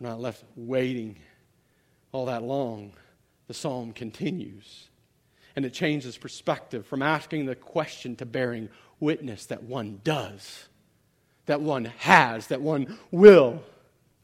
[0.01, 1.19] we're not left waiting
[2.11, 2.93] all that long.
[3.47, 4.89] The psalm continues.
[5.55, 10.69] And it changes perspective from asking the question to bearing witness that one does,
[11.47, 13.63] that one has, that one will.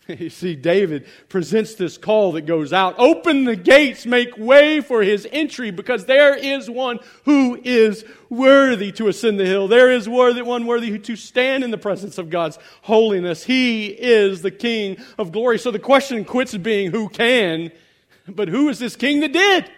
[0.19, 5.03] You see, David presents this call that goes out Open the gates, make way for
[5.03, 9.69] his entry, because there is one who is worthy to ascend the hill.
[9.69, 13.45] There is one worthy to stand in the presence of God's holiness.
[13.45, 15.59] He is the King of glory.
[15.59, 17.73] So the question quits being who can,
[18.29, 19.71] but who is this King that did?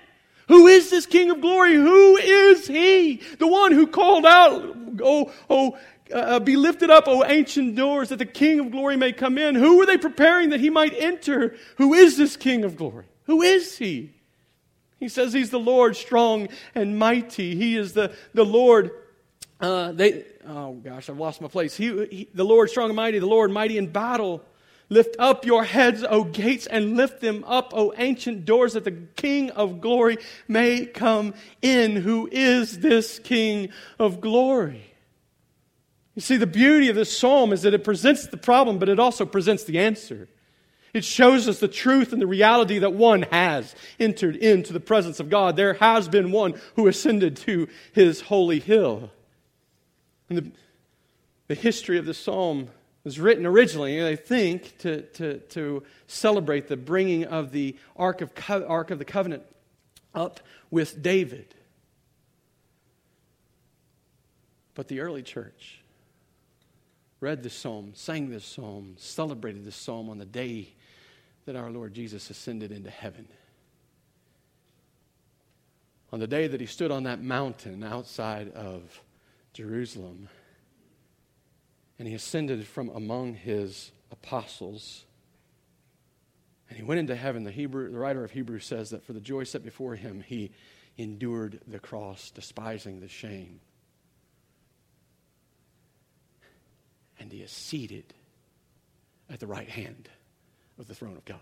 [0.49, 1.75] Who is this King of glory?
[1.75, 3.23] Who is he?
[3.38, 5.79] The one who called out, Oh, oh,
[6.12, 9.38] uh, uh, be lifted up, O ancient doors, that the King of glory may come
[9.38, 9.55] in.
[9.55, 11.57] Who were they preparing that he might enter?
[11.77, 13.07] Who is this King of glory?
[13.25, 14.14] Who is he?
[14.99, 17.55] He says he's the Lord, strong and mighty.
[17.55, 18.90] He is the, the Lord.
[19.61, 21.77] Uh, they, oh gosh, I've lost my place.
[21.77, 24.42] He, he, the Lord, strong and mighty, the Lord, mighty in battle.
[24.90, 28.92] Lift up your heads, O gates, and lift them up, O ancient doors, that the
[29.16, 30.16] King of glory
[30.49, 31.97] may come in.
[31.97, 33.68] Who is this King
[33.99, 34.95] of glory?
[36.19, 38.99] You see, the beauty of this psalm is that it presents the problem, but it
[38.99, 40.27] also presents the answer.
[40.93, 45.21] It shows us the truth and the reality that one has entered into the presence
[45.21, 45.55] of God.
[45.55, 49.12] There has been one who ascended to his holy hill.
[50.29, 50.53] And the,
[51.47, 52.71] the history of this psalm
[53.05, 58.35] was written originally, I think, to, to, to celebrate the bringing of the Ark of,
[58.35, 59.45] Co- Ark of the Covenant
[60.16, 61.55] up with David.
[64.75, 65.78] But the early church
[67.21, 70.75] read this psalm, sang this psalm, celebrated this psalm on the day
[71.47, 73.27] that our Lord Jesus ascended into heaven.
[76.12, 79.03] On the day that he stood on that mountain outside of
[79.53, 80.29] Jerusalem
[81.99, 85.05] and he ascended from among his apostles
[86.69, 87.45] and he went into heaven.
[87.45, 90.51] The, Hebrew, the writer of Hebrews says that for the joy set before him, he
[90.99, 93.61] endured the cross, despising the shame.
[97.21, 98.14] And he is seated
[99.31, 100.09] at the right hand
[100.79, 101.39] of the throne of God.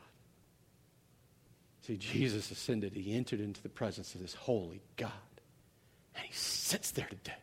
[1.83, 2.95] See, Jesus ascended.
[2.95, 5.13] He entered into the presence of this holy God.
[6.17, 7.37] And he sits there today.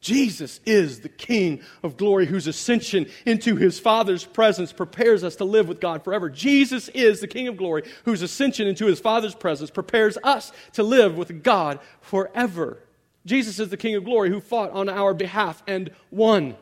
[0.00, 5.44] Jesus is the King of glory whose ascension into his Father's presence prepares us to
[5.44, 6.28] live with God forever.
[6.28, 10.82] Jesus is the King of glory whose ascension into his Father's presence prepares us to
[10.82, 12.82] live with God forever.
[13.24, 16.56] Jesus is the King of glory who fought on our behalf and won.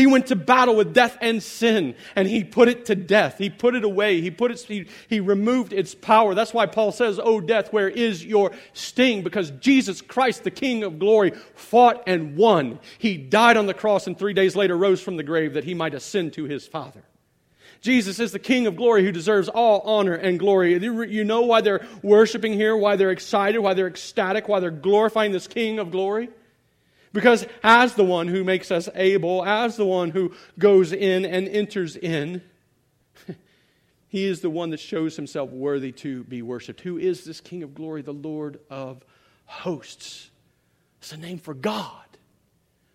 [0.00, 3.36] He went to battle with death and sin, and he put it to death.
[3.36, 4.22] He put it away.
[4.22, 6.34] He, put it, he, he removed its power.
[6.34, 9.22] That's why Paul says, O death, where is your sting?
[9.22, 12.78] Because Jesus Christ, the King of glory, fought and won.
[12.96, 15.74] He died on the cross and three days later rose from the grave that he
[15.74, 17.02] might ascend to his Father.
[17.82, 20.82] Jesus is the King of glory who deserves all honor and glory.
[20.82, 25.32] You know why they're worshiping here, why they're excited, why they're ecstatic, why they're glorifying
[25.32, 26.30] this King of glory?
[27.12, 31.48] Because as the one who makes us able, as the one who goes in and
[31.48, 32.42] enters in,
[34.08, 36.80] he is the one that shows himself worthy to be worshiped.
[36.82, 38.02] Who is this King of glory?
[38.02, 39.04] The Lord of
[39.44, 40.30] hosts.
[41.00, 42.04] It's a name for God.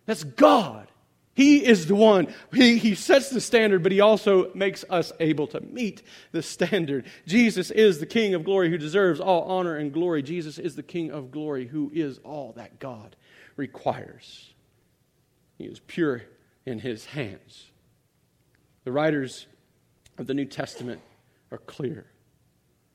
[0.06, 0.88] That's God.
[1.34, 2.34] He is the one.
[2.54, 6.02] He, he sets the standard, but he also makes us able to meet
[6.32, 7.06] the standard.
[7.28, 10.24] Jesus is the King of glory who deserves all honor and glory.
[10.24, 13.18] Jesus is the King of glory who is all that God
[13.56, 14.54] requires.
[15.58, 16.24] He is pure
[16.66, 17.72] in his hands.
[18.84, 19.48] The writers
[20.18, 21.02] of the New Testament
[21.52, 22.06] are clear.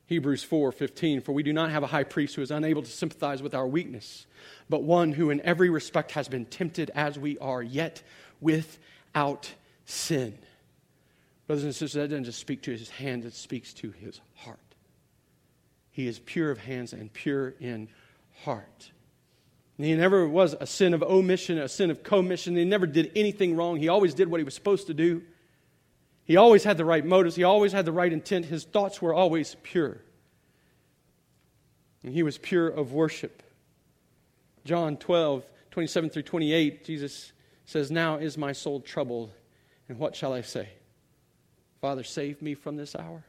[0.07, 3.43] Hebrews 4:15 For we do not have a high priest who is unable to sympathize
[3.43, 4.27] with our weakness,
[4.69, 8.03] but one who in every respect has been tempted as we are, yet
[8.41, 9.55] without
[9.85, 10.37] sin.
[11.47, 14.59] Brothers and sisters, that doesn't just speak to his hands, it speaks to his heart.
[15.91, 17.89] He is pure of hands and pure in
[18.43, 18.91] heart.
[19.83, 22.57] He never was a sin of omission, a sin of commission.
[22.57, 23.77] He never did anything wrong.
[23.77, 25.23] He always did what he was supposed to do.
[26.25, 27.37] He always had the right motives.
[27.37, 28.47] He always had the right intent.
[28.47, 30.01] His thoughts were always pure.
[32.03, 33.43] And he was pure of worship.
[34.65, 37.33] John 12, 27 through 28, Jesus
[37.65, 39.33] says, Now is my soul troubled,
[39.89, 40.69] and what shall I say?
[41.81, 43.25] Father, save me from this hour.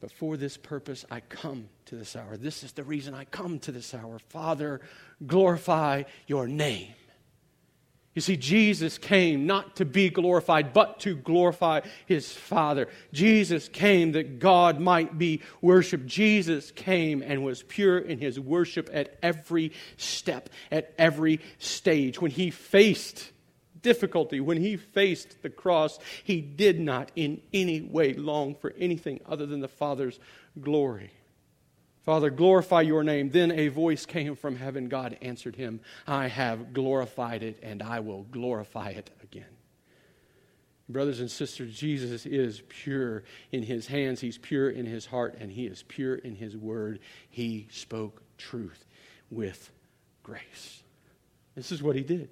[0.00, 2.36] But for this purpose I come to this hour.
[2.36, 4.18] This is the reason I come to this hour.
[4.28, 4.80] Father,
[5.26, 6.94] glorify your name.
[8.14, 12.88] You see, Jesus came not to be glorified, but to glorify his Father.
[13.12, 16.06] Jesus came that God might be worshiped.
[16.06, 22.20] Jesus came and was pure in his worship at every step, at every stage.
[22.20, 23.30] When he faced
[23.82, 29.20] difficulty, when he faced the cross, he did not in any way long for anything
[29.26, 30.18] other than the Father's
[30.60, 31.10] glory.
[32.04, 33.30] Father, glorify your name.
[33.30, 34.88] Then a voice came from heaven.
[34.88, 39.44] God answered him, I have glorified it, and I will glorify it again.
[40.88, 45.52] Brothers and sisters, Jesus is pure in his hands, he's pure in his heart, and
[45.52, 47.00] he is pure in his word.
[47.28, 48.86] He spoke truth
[49.30, 49.70] with
[50.22, 50.82] grace.
[51.54, 52.30] This is what he did.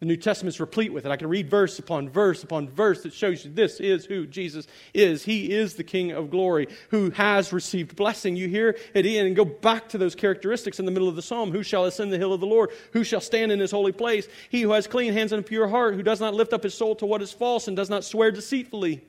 [0.00, 1.12] The New Testament is replete with it.
[1.12, 4.66] I can read verse upon verse upon verse that shows you this is who Jesus
[4.94, 5.22] is.
[5.22, 8.34] He is the King of glory who has received blessing.
[8.34, 11.22] You hear it in and go back to those characteristics in the middle of the
[11.22, 11.52] psalm.
[11.52, 12.70] Who shall ascend the hill of the Lord?
[12.92, 14.26] Who shall stand in his holy place?
[14.48, 16.72] He who has clean hands and a pure heart, who does not lift up his
[16.72, 19.04] soul to what is false and does not swear deceitfully.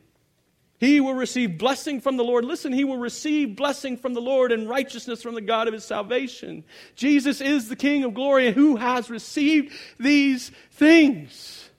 [0.82, 2.44] He will receive blessing from the Lord.
[2.44, 5.86] Listen, he will receive blessing from the Lord and righteousness from the God of his
[5.86, 6.64] salvation.
[6.96, 11.70] Jesus is the King of glory who has received these things.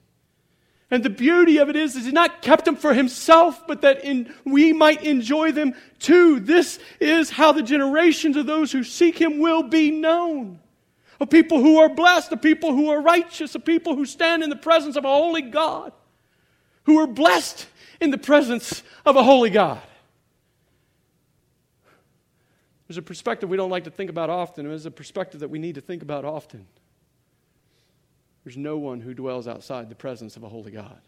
[0.89, 4.05] And the beauty of it is, is he not kept them for himself, but that
[4.05, 6.39] in, we might enjoy them too.
[6.39, 10.61] This is how the generations of those who seek him will be known.
[11.19, 14.49] A people who are blessed, a people who are righteous, a people who stand in
[14.49, 15.91] the presence of a holy God,
[16.85, 17.67] who are blessed
[18.03, 19.81] in the presence of a holy God.
[22.87, 24.67] There's a perspective we don't like to think about often.
[24.67, 26.67] There's a perspective that we need to think about often.
[28.43, 30.99] There's no one who dwells outside the presence of a holy God.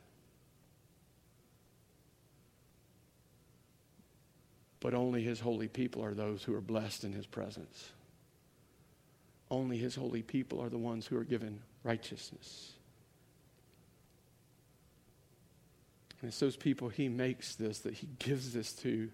[4.80, 7.90] But only his holy people are those who are blessed in his presence.
[9.52, 12.75] only his holy people are the ones who are given righteousness.
[16.26, 19.12] And it's those people he makes this, that he gives this to.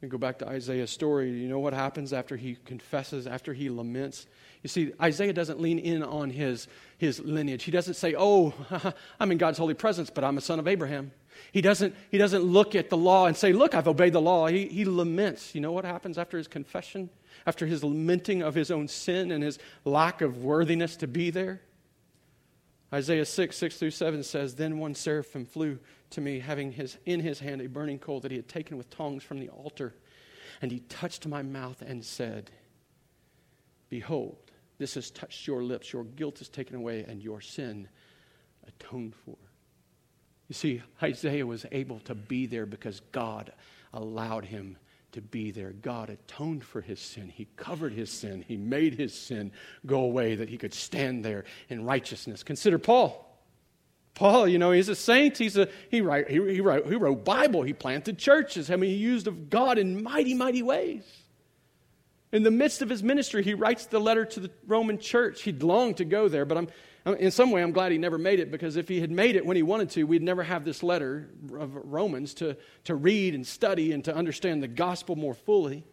[0.00, 1.30] And go back to Isaiah's story.
[1.30, 4.26] You know what happens after he confesses, after he laments?
[4.62, 7.64] You see, Isaiah doesn't lean in on his, his lineage.
[7.64, 8.54] He doesn't say, Oh,
[9.20, 11.12] I'm in God's holy presence, but I'm a son of Abraham.
[11.52, 14.46] He doesn't, he doesn't look at the law and say, Look, I've obeyed the law.
[14.46, 15.54] He, he laments.
[15.54, 17.10] You know what happens after his confession?
[17.44, 21.60] After his lamenting of his own sin and his lack of worthiness to be there?
[22.92, 25.78] Isaiah 6, 6 through 7 says, Then one seraphim flew
[26.10, 28.90] to me, having his, in his hand a burning coal that he had taken with
[28.90, 29.94] tongs from the altar.
[30.60, 32.50] And he touched my mouth and said,
[33.88, 34.38] Behold,
[34.78, 35.92] this has touched your lips.
[35.92, 37.88] Your guilt is taken away, and your sin
[38.66, 39.36] atoned for.
[40.48, 43.52] You see, Isaiah was able to be there because God
[43.92, 44.76] allowed him
[45.12, 45.70] to be there.
[45.70, 47.28] God atoned for his sin.
[47.28, 48.44] He covered his sin.
[48.46, 49.52] He made his sin
[49.86, 52.42] go away that he could stand there in righteousness.
[52.42, 53.26] Consider Paul.
[54.14, 55.38] Paul, you know, he's a saint.
[55.38, 57.62] He's a, he, write, he, he, wrote, he wrote Bible.
[57.62, 58.70] He planted churches.
[58.70, 61.04] I mean, he used of God in mighty, mighty ways.
[62.32, 65.42] In the midst of his ministry, he writes the letter to the Roman church.
[65.42, 66.68] He'd longed to go there, but I'm,
[67.06, 69.44] in some way, I'm glad he never made it because if he had made it
[69.46, 73.46] when he wanted to, we'd never have this letter of Romans to, to read and
[73.46, 75.84] study and to understand the gospel more fully.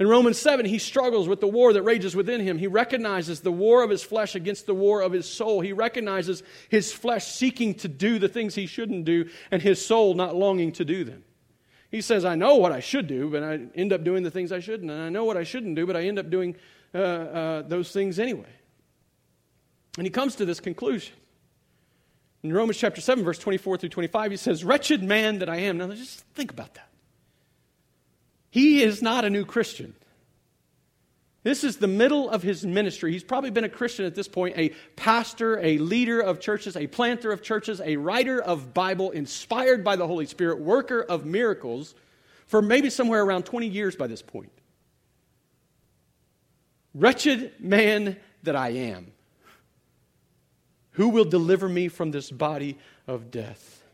[0.00, 2.58] In Romans 7, he struggles with the war that rages within him.
[2.58, 5.60] He recognizes the war of his flesh against the war of his soul.
[5.60, 10.14] He recognizes his flesh seeking to do the things he shouldn't do and his soul
[10.14, 11.24] not longing to do them.
[11.92, 14.50] He says, I know what I should do, but I end up doing the things
[14.50, 14.90] I shouldn't.
[14.90, 16.56] And I know what I shouldn't do, but I end up doing
[16.92, 18.50] uh, uh, those things anyway.
[19.96, 21.14] And he comes to this conclusion.
[22.42, 25.78] In Romans chapter 7, verse 24 through 25, he says, Wretched man that I am.
[25.78, 26.88] Now, just think about that.
[28.50, 29.94] He is not a new Christian.
[31.42, 33.12] This is the middle of his ministry.
[33.12, 36.86] He's probably been a Christian at this point, a pastor, a leader of churches, a
[36.86, 41.94] planter of churches, a writer of Bible, inspired by the Holy Spirit, worker of miracles
[42.46, 44.52] for maybe somewhere around 20 years by this point.
[46.94, 49.13] Wretched man that I am.
[50.94, 53.84] Who will deliver me from this body of death?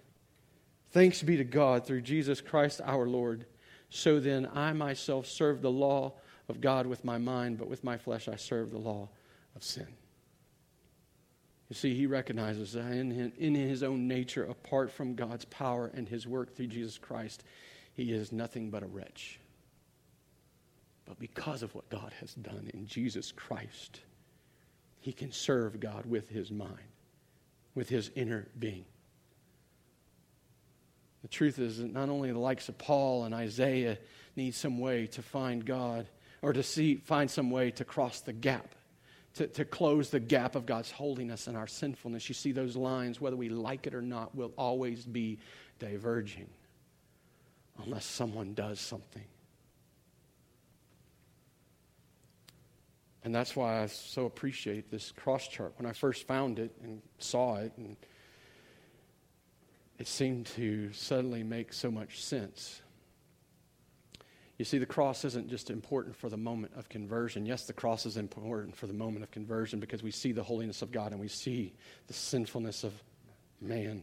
[0.90, 3.46] Thanks be to God through Jesus Christ our Lord.
[3.90, 6.14] So then, I myself serve the law
[6.48, 9.08] of God with my mind, but with my flesh I serve the law
[9.56, 9.86] of sin.
[11.68, 16.08] You see, he recognizes that in, in his own nature, apart from God's power and
[16.08, 17.44] his work through Jesus Christ,
[17.92, 19.38] he is nothing but a wretch.
[21.04, 24.00] But because of what God has done in Jesus Christ,
[25.00, 26.89] he can serve God with his mind,
[27.80, 28.84] with his inner being.
[31.22, 33.96] The truth is that not only the likes of Paul and Isaiah
[34.36, 36.06] need some way to find God
[36.42, 38.74] or to see, find some way to cross the gap,
[39.36, 42.28] to, to close the gap of God's holiness and our sinfulness.
[42.28, 45.38] You see, those lines, whether we like it or not, will always be
[45.78, 46.50] diverging
[47.82, 49.24] unless someone does something.
[53.30, 55.74] And that's why I so appreciate this cross chart.
[55.76, 57.96] When I first found it and saw it, and
[60.00, 62.82] it seemed to suddenly make so much sense.
[64.58, 67.46] You see, the cross isn't just important for the moment of conversion.
[67.46, 70.82] Yes, the cross is important for the moment of conversion because we see the holiness
[70.82, 71.72] of God and we see
[72.08, 72.92] the sinfulness of
[73.60, 74.02] man.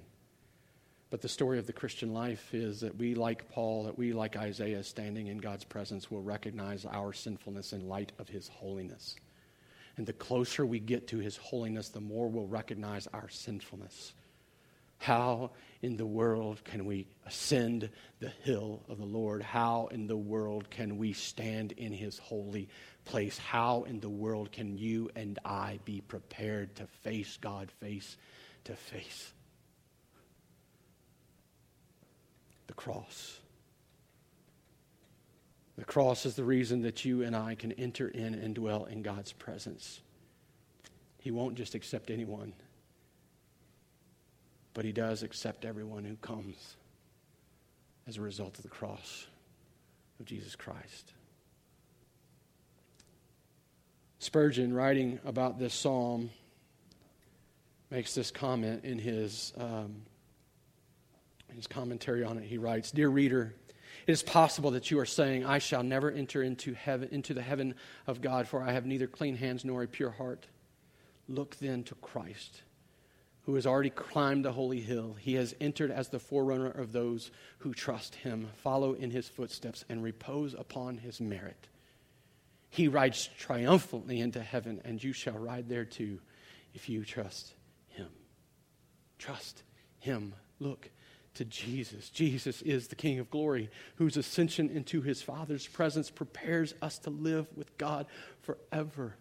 [1.10, 4.36] But the story of the Christian life is that we, like Paul, that we, like
[4.36, 9.16] Isaiah, standing in God's presence, will recognize our sinfulness in light of his holiness.
[9.96, 14.14] And the closer we get to his holiness, the more we'll recognize our sinfulness.
[15.00, 15.52] How
[15.82, 17.90] in the world can we ascend
[18.20, 19.44] the hill of the Lord?
[19.44, 22.68] How in the world can we stand in his holy
[23.06, 23.38] place?
[23.38, 28.18] How in the world can you and I be prepared to face God face
[28.66, 29.34] to face?
[32.66, 33.40] The cross.
[35.78, 39.02] The cross is the reason that you and I can enter in and dwell in
[39.02, 40.00] God's presence.
[41.20, 42.54] He won't just accept anyone
[44.78, 46.76] but he does accept everyone who comes
[48.08, 49.26] as a result of the cross
[50.20, 51.14] of Jesus Christ.
[54.20, 56.30] Spurgeon, writing about this psalm,
[57.90, 60.04] makes this comment in his, um,
[61.56, 62.44] his commentary on it.
[62.44, 63.56] He writes Dear reader,
[64.06, 67.42] it is possible that you are saying, I shall never enter into, heaven, into the
[67.42, 67.76] heaven
[68.06, 70.48] of God, for I have neither clean hands nor a pure heart.
[71.28, 72.62] Look then to Christ
[73.48, 75.16] who has already climbed the holy hill.
[75.18, 79.86] He has entered as the forerunner of those who trust him, follow in his footsteps,
[79.88, 81.70] and repose upon his merit.
[82.70, 86.20] He rides triumphantly into heaven, and you shall ride there too
[86.74, 87.54] if you trust
[87.88, 88.10] him.
[89.18, 89.64] Trust
[90.00, 90.34] him.
[90.60, 90.90] Look
[91.38, 92.10] to Jesus.
[92.10, 97.10] Jesus is the King of glory, whose ascension into his Father's presence prepares us to
[97.10, 98.08] live with God
[98.42, 99.16] forever.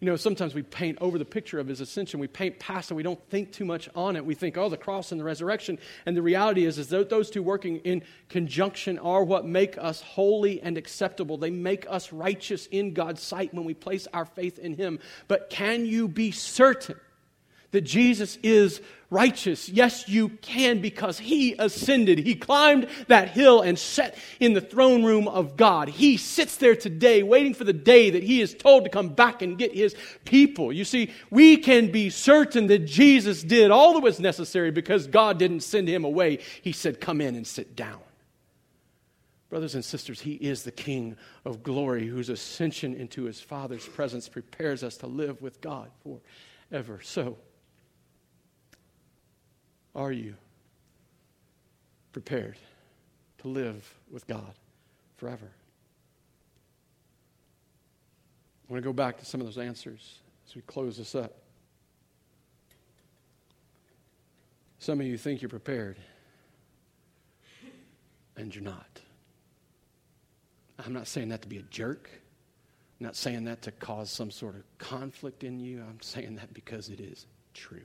[0.00, 2.18] You know, sometimes we paint over the picture of his ascension.
[2.18, 2.94] We paint past it.
[2.94, 4.24] We don't think too much on it.
[4.24, 5.78] We think, oh, the cross and the resurrection.
[6.06, 10.60] And the reality is, is those two working in conjunction are what make us holy
[10.60, 11.36] and acceptable.
[11.36, 14.98] They make us righteous in God's sight when we place our faith in him.
[15.28, 16.98] But can you be certain
[17.72, 19.68] that Jesus is righteous?
[19.68, 22.18] Yes, you can because he ascended.
[22.18, 25.88] He climbed that hill and sat in the throne room of God.
[25.88, 29.42] He sits there today waiting for the day that he is told to come back
[29.42, 29.94] and get his
[30.24, 30.72] people.
[30.72, 35.38] You see, we can be certain that Jesus did all that was necessary because God
[35.38, 36.38] didn't send him away.
[36.62, 38.00] He said, Come in and sit down.
[39.52, 41.14] Brothers and sisters, He is the King
[41.44, 47.00] of glory whose ascension into His Father's presence prepares us to live with God forever.
[47.02, 47.36] So,
[49.94, 50.34] are you
[52.12, 52.56] prepared
[53.38, 54.54] to live with God
[55.16, 55.50] forever?
[58.68, 61.34] I want to go back to some of those answers as we close this up.
[64.78, 65.96] Some of you think you're prepared,
[68.36, 69.00] and you're not.
[70.84, 72.10] I'm not saying that to be a jerk.
[72.98, 75.80] I'm not saying that to cause some sort of conflict in you.
[75.80, 77.82] I'm saying that because it is true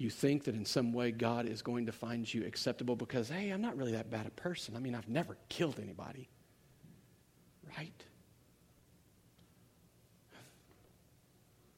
[0.00, 3.50] you think that in some way God is going to find you acceptable because, hey,
[3.50, 4.74] I'm not really that bad a person.
[4.74, 6.30] I mean, I've never killed anybody.
[7.76, 8.04] Right?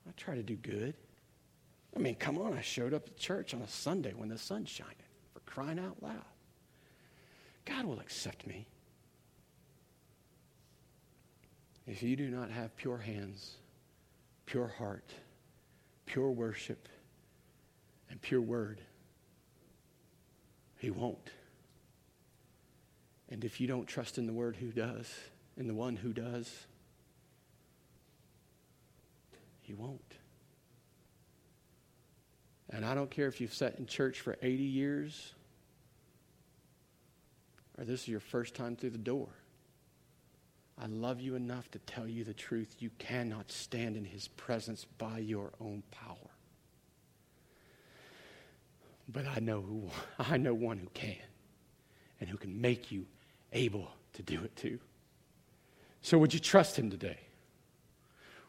[0.08, 0.94] I try to do good.
[1.96, 4.68] I mean, come on, I showed up at church on a Sunday when the sun's
[4.68, 4.94] shining,
[5.34, 6.22] for crying out loud.
[7.64, 8.68] God will accept me.
[11.88, 13.56] If you do not have pure hands,
[14.46, 15.10] pure heart,
[16.06, 16.88] pure worship,
[18.12, 18.80] and pure word.
[20.78, 21.30] He won't.
[23.28, 25.12] And if you don't trust in the word, who does?
[25.56, 26.66] In the one who does?
[29.62, 30.00] He won't.
[32.70, 35.34] And I don't care if you've sat in church for 80 years
[37.78, 39.28] or this is your first time through the door.
[40.78, 42.76] I love you enough to tell you the truth.
[42.78, 46.31] You cannot stand in his presence by your own power.
[49.08, 49.88] But I know who
[50.18, 51.16] I know one who can
[52.20, 53.06] and who can make you
[53.52, 54.78] able to do it too.
[56.02, 57.18] So would you trust him today?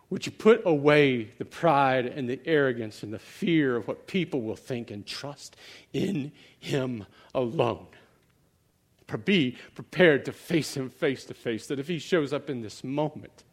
[0.09, 4.41] Would you put away the pride and the arrogance and the fear of what people
[4.41, 5.55] will think and trust
[5.91, 7.87] in him alone?
[9.25, 12.83] Be prepared to face him face to face, that if he shows up in this
[12.83, 13.43] moment,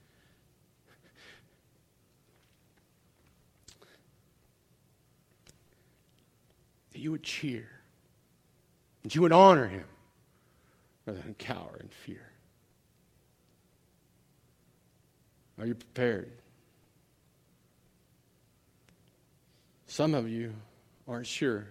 [7.00, 7.66] that you would cheer,
[9.02, 9.86] that you would honor him
[11.06, 12.30] rather than cower in fear.
[15.58, 16.30] Are you prepared?
[19.86, 20.52] Some of you
[21.08, 21.68] aren't sure.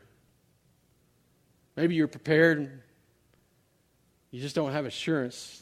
[1.76, 2.82] Maybe you're prepared,
[4.32, 5.62] you just don't have assurance.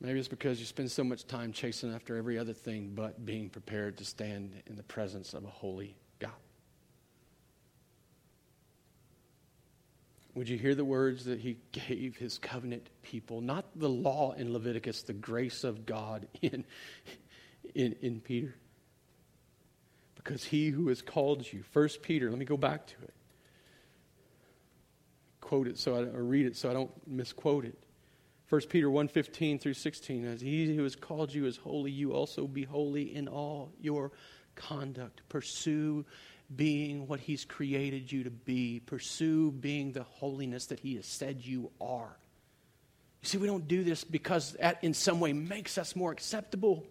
[0.00, 3.50] Maybe it's because you spend so much time chasing after every other thing but being
[3.50, 6.30] prepared to stand in the presence of a holy God.
[10.34, 13.40] Would you hear the words that he gave his covenant people?
[13.40, 16.64] Not the law in Leviticus, the grace of God in,
[17.74, 18.54] in, in Peter.
[20.14, 23.14] Because he who has called you, First Peter, let me go back to it.
[25.40, 27.78] Quote it so I or read it so I don't misquote it.
[28.50, 32.46] 1 Peter 1:15 through 16 as he who has called you is holy you also
[32.46, 34.10] be holy in all your
[34.56, 36.04] conduct pursue
[36.54, 38.80] being what He's created you to be.
[38.80, 42.16] Pursue being the holiness that He has said you are.
[43.22, 46.86] You see, we don't do this because that in some way makes us more acceptable.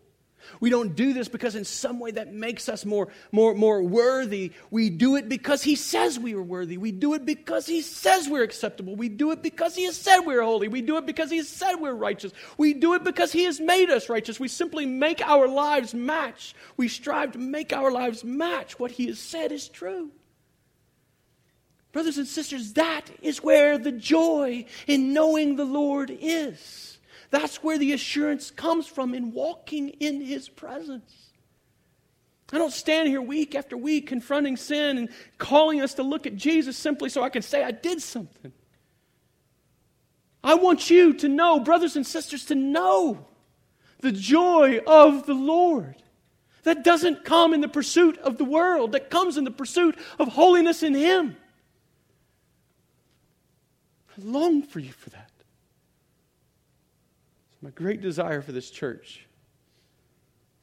[0.60, 4.52] We don't do this because in some way that makes us more, more, more worthy.
[4.72, 6.78] We do it because He says we are worthy.
[6.78, 8.96] We do it because He says we're acceptable.
[8.96, 10.68] We do it because He has said we're holy.
[10.68, 12.32] We do it because He has said we're righteous.
[12.58, 14.40] We do it because He has made us righteous.
[14.40, 16.56] We simply make our lives match.
[16.78, 20.12] We strive to make our lives match what He has said is true.
[21.92, 26.89] Brothers and sisters, that is where the joy in knowing the Lord is.
[27.32, 31.30] That's where the assurance comes from in walking in His presence.
[32.52, 36.36] I don't stand here week after week confronting sin and calling us to look at
[36.36, 38.52] Jesus simply so I can say I did something.
[40.44, 43.28] I want you to know, brothers and sisters, to know
[44.00, 45.96] the joy of the Lord.
[46.64, 50.30] That doesn't come in the pursuit of the world, that comes in the pursuit of
[50.30, 51.38] holiness in Him.
[54.18, 55.30] I long for you for that.
[57.62, 59.26] My great desire for this church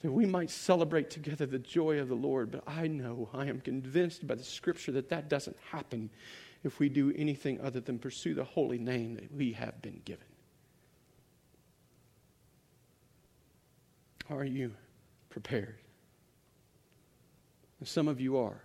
[0.01, 2.51] that we might celebrate together the joy of the Lord.
[2.51, 6.11] But I know, I am convinced by the scripture that that doesn't happen
[6.65, 10.27] if we do anything other than pursue the holy name that we have been given.
[14.29, 14.73] Are you
[15.29, 15.79] prepared?
[17.79, 18.61] And some of you are.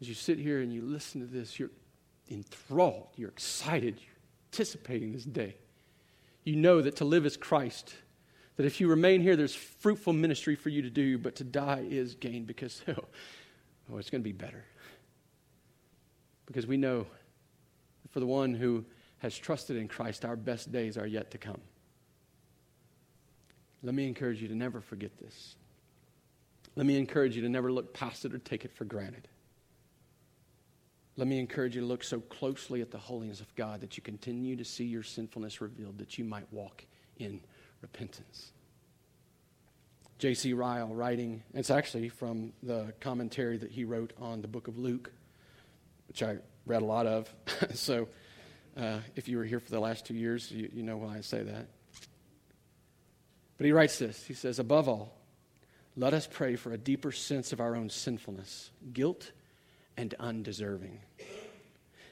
[0.00, 1.70] As you sit here and you listen to this, you're
[2.30, 4.16] enthralled, you're excited, you're
[4.52, 5.56] anticipating this day.
[6.44, 7.94] You know that to live is Christ,
[8.56, 11.84] that if you remain here, there's fruitful ministry for you to do, but to die
[11.88, 13.04] is gain because, oh,
[13.92, 14.64] oh it's going to be better.
[16.46, 17.06] Because we know
[18.10, 18.84] for the one who
[19.18, 21.60] has trusted in Christ, our best days are yet to come.
[23.82, 25.56] Let me encourage you to never forget this.
[26.76, 29.28] Let me encourage you to never look past it or take it for granted.
[31.16, 34.02] Let me encourage you to look so closely at the holiness of God that you
[34.02, 36.84] continue to see your sinfulness revealed, that you might walk
[37.18, 37.40] in
[37.80, 38.50] repentance.
[40.18, 40.52] J.C.
[40.54, 45.12] Ryle writing, it's actually from the commentary that he wrote on the book of Luke,
[46.08, 47.32] which I read a lot of.
[47.74, 48.08] so
[48.76, 51.20] uh, if you were here for the last two years, you, you know why I
[51.20, 51.66] say that.
[53.56, 55.16] But he writes this He says, Above all,
[55.96, 59.30] let us pray for a deeper sense of our own sinfulness, guilt,
[59.96, 61.00] and undeserving.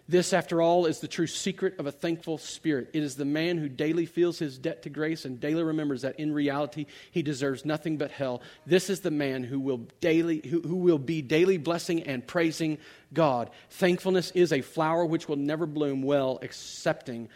[0.09, 2.91] This, after all, is the true secret of a thankful spirit.
[2.93, 6.18] It is the man who daily feels his debt to grace and daily remembers that
[6.18, 8.43] in reality he deserves nothing but hell.
[8.66, 12.78] This is the man who will, daily, who, who will be daily blessing and praising
[13.14, 13.51] God.
[13.70, 17.28] Thankfulness is a flower which will never bloom well, excepting,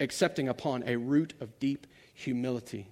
[0.00, 2.88] excepting upon a root of deep humility.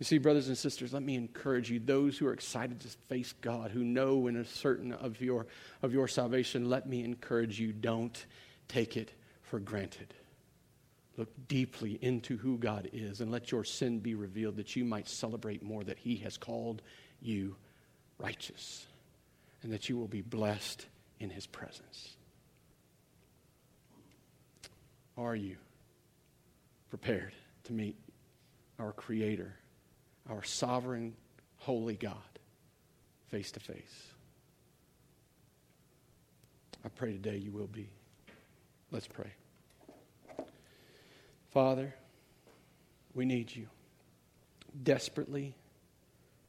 [0.00, 3.34] You see, brothers and sisters, let me encourage you, those who are excited to face
[3.42, 5.46] God, who know and are certain of your,
[5.82, 8.24] of your salvation, let me encourage you, don't
[8.66, 10.14] take it for granted.
[11.18, 15.06] Look deeply into who God is and let your sin be revealed that you might
[15.06, 16.80] celebrate more that He has called
[17.20, 17.56] you
[18.16, 18.86] righteous
[19.62, 20.86] and that you will be blessed
[21.18, 22.16] in His presence.
[25.18, 25.58] Are you
[26.88, 27.34] prepared
[27.64, 27.96] to meet
[28.78, 29.56] our Creator?
[30.30, 31.14] Our sovereign,
[31.58, 32.16] holy God
[33.28, 34.06] face to face.
[36.84, 37.88] I pray today you will be.
[38.90, 39.32] Let's pray.
[41.50, 41.94] Father,
[43.14, 43.66] we need you.
[44.82, 45.54] Desperately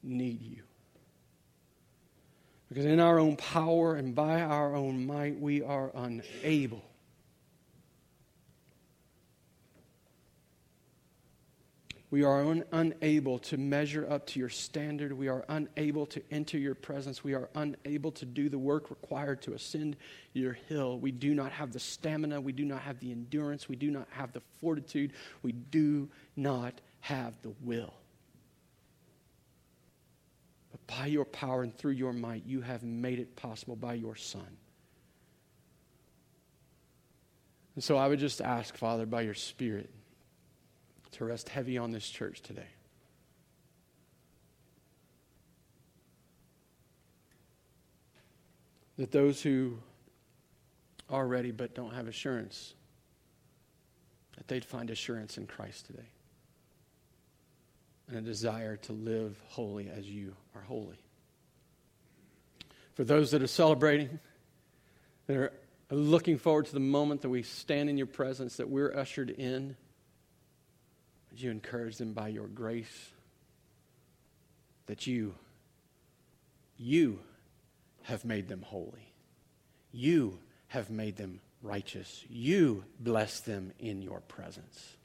[0.03, 0.63] need you.
[2.69, 6.84] Because in our own power and by our own might, we are unable
[12.12, 15.14] We are un- unable to measure up to your standard.
[15.14, 17.24] We are unable to enter your presence.
[17.24, 19.95] We are unable to do the work required to ascend
[20.34, 20.99] your hill.
[20.99, 22.41] We do not have the stamina.
[22.41, 23.70] We do not have the endurance.
[23.70, 25.14] We do not have the fortitude.
[25.41, 27.93] We do not have the will.
[30.72, 34.18] But by your power and through your might, you have made it possible by your
[34.18, 34.57] Son.
[37.76, 39.89] And so I would just ask, Father, by your Spirit,
[41.22, 42.65] to rest heavy on this church today.
[48.97, 49.78] That those who
[51.11, 52.74] are ready but don't have assurance,
[54.36, 56.09] that they'd find assurance in Christ today.
[58.07, 60.97] And a desire to live holy as you are holy.
[62.95, 64.17] For those that are celebrating,
[65.28, 65.53] that are
[65.91, 69.76] looking forward to the moment that we stand in your presence, that we're ushered in
[71.32, 73.09] would you encourage them by your grace
[74.88, 75.34] that you,
[76.77, 77.19] you
[78.03, 79.13] have made them holy.
[79.93, 82.23] You have made them righteous.
[82.29, 84.97] You bless them in your presence.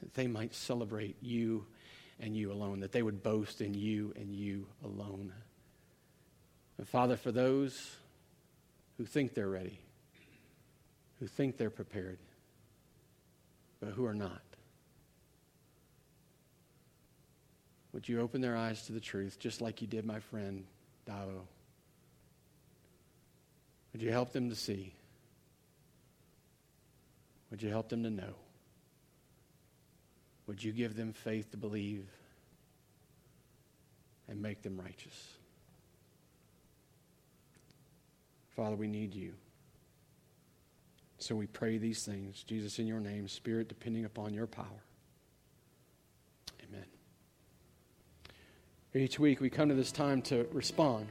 [0.00, 1.66] That they might celebrate you
[2.18, 5.32] and you alone, that they would boast in you and you alone.
[6.78, 7.96] And Father, for those
[8.96, 9.78] who think they're ready,
[11.18, 12.18] who think they're prepared,
[13.80, 14.42] but who are not,
[17.92, 20.64] Would you open their eyes to the truth, just like you did my friend
[21.08, 21.40] Davo?
[23.92, 24.92] Would you help them to see?
[27.50, 28.34] Would you help them to know?
[30.46, 32.06] Would you give them faith to believe
[34.28, 35.32] and make them righteous?
[38.54, 39.32] Father, we need you
[41.18, 44.82] So we pray these things, Jesus, in your name, Spirit, depending upon your power.
[46.66, 46.86] Amen.
[48.92, 51.06] Each week we come to this time to respond,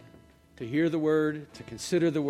[0.57, 2.27] to hear the word, to consider the word.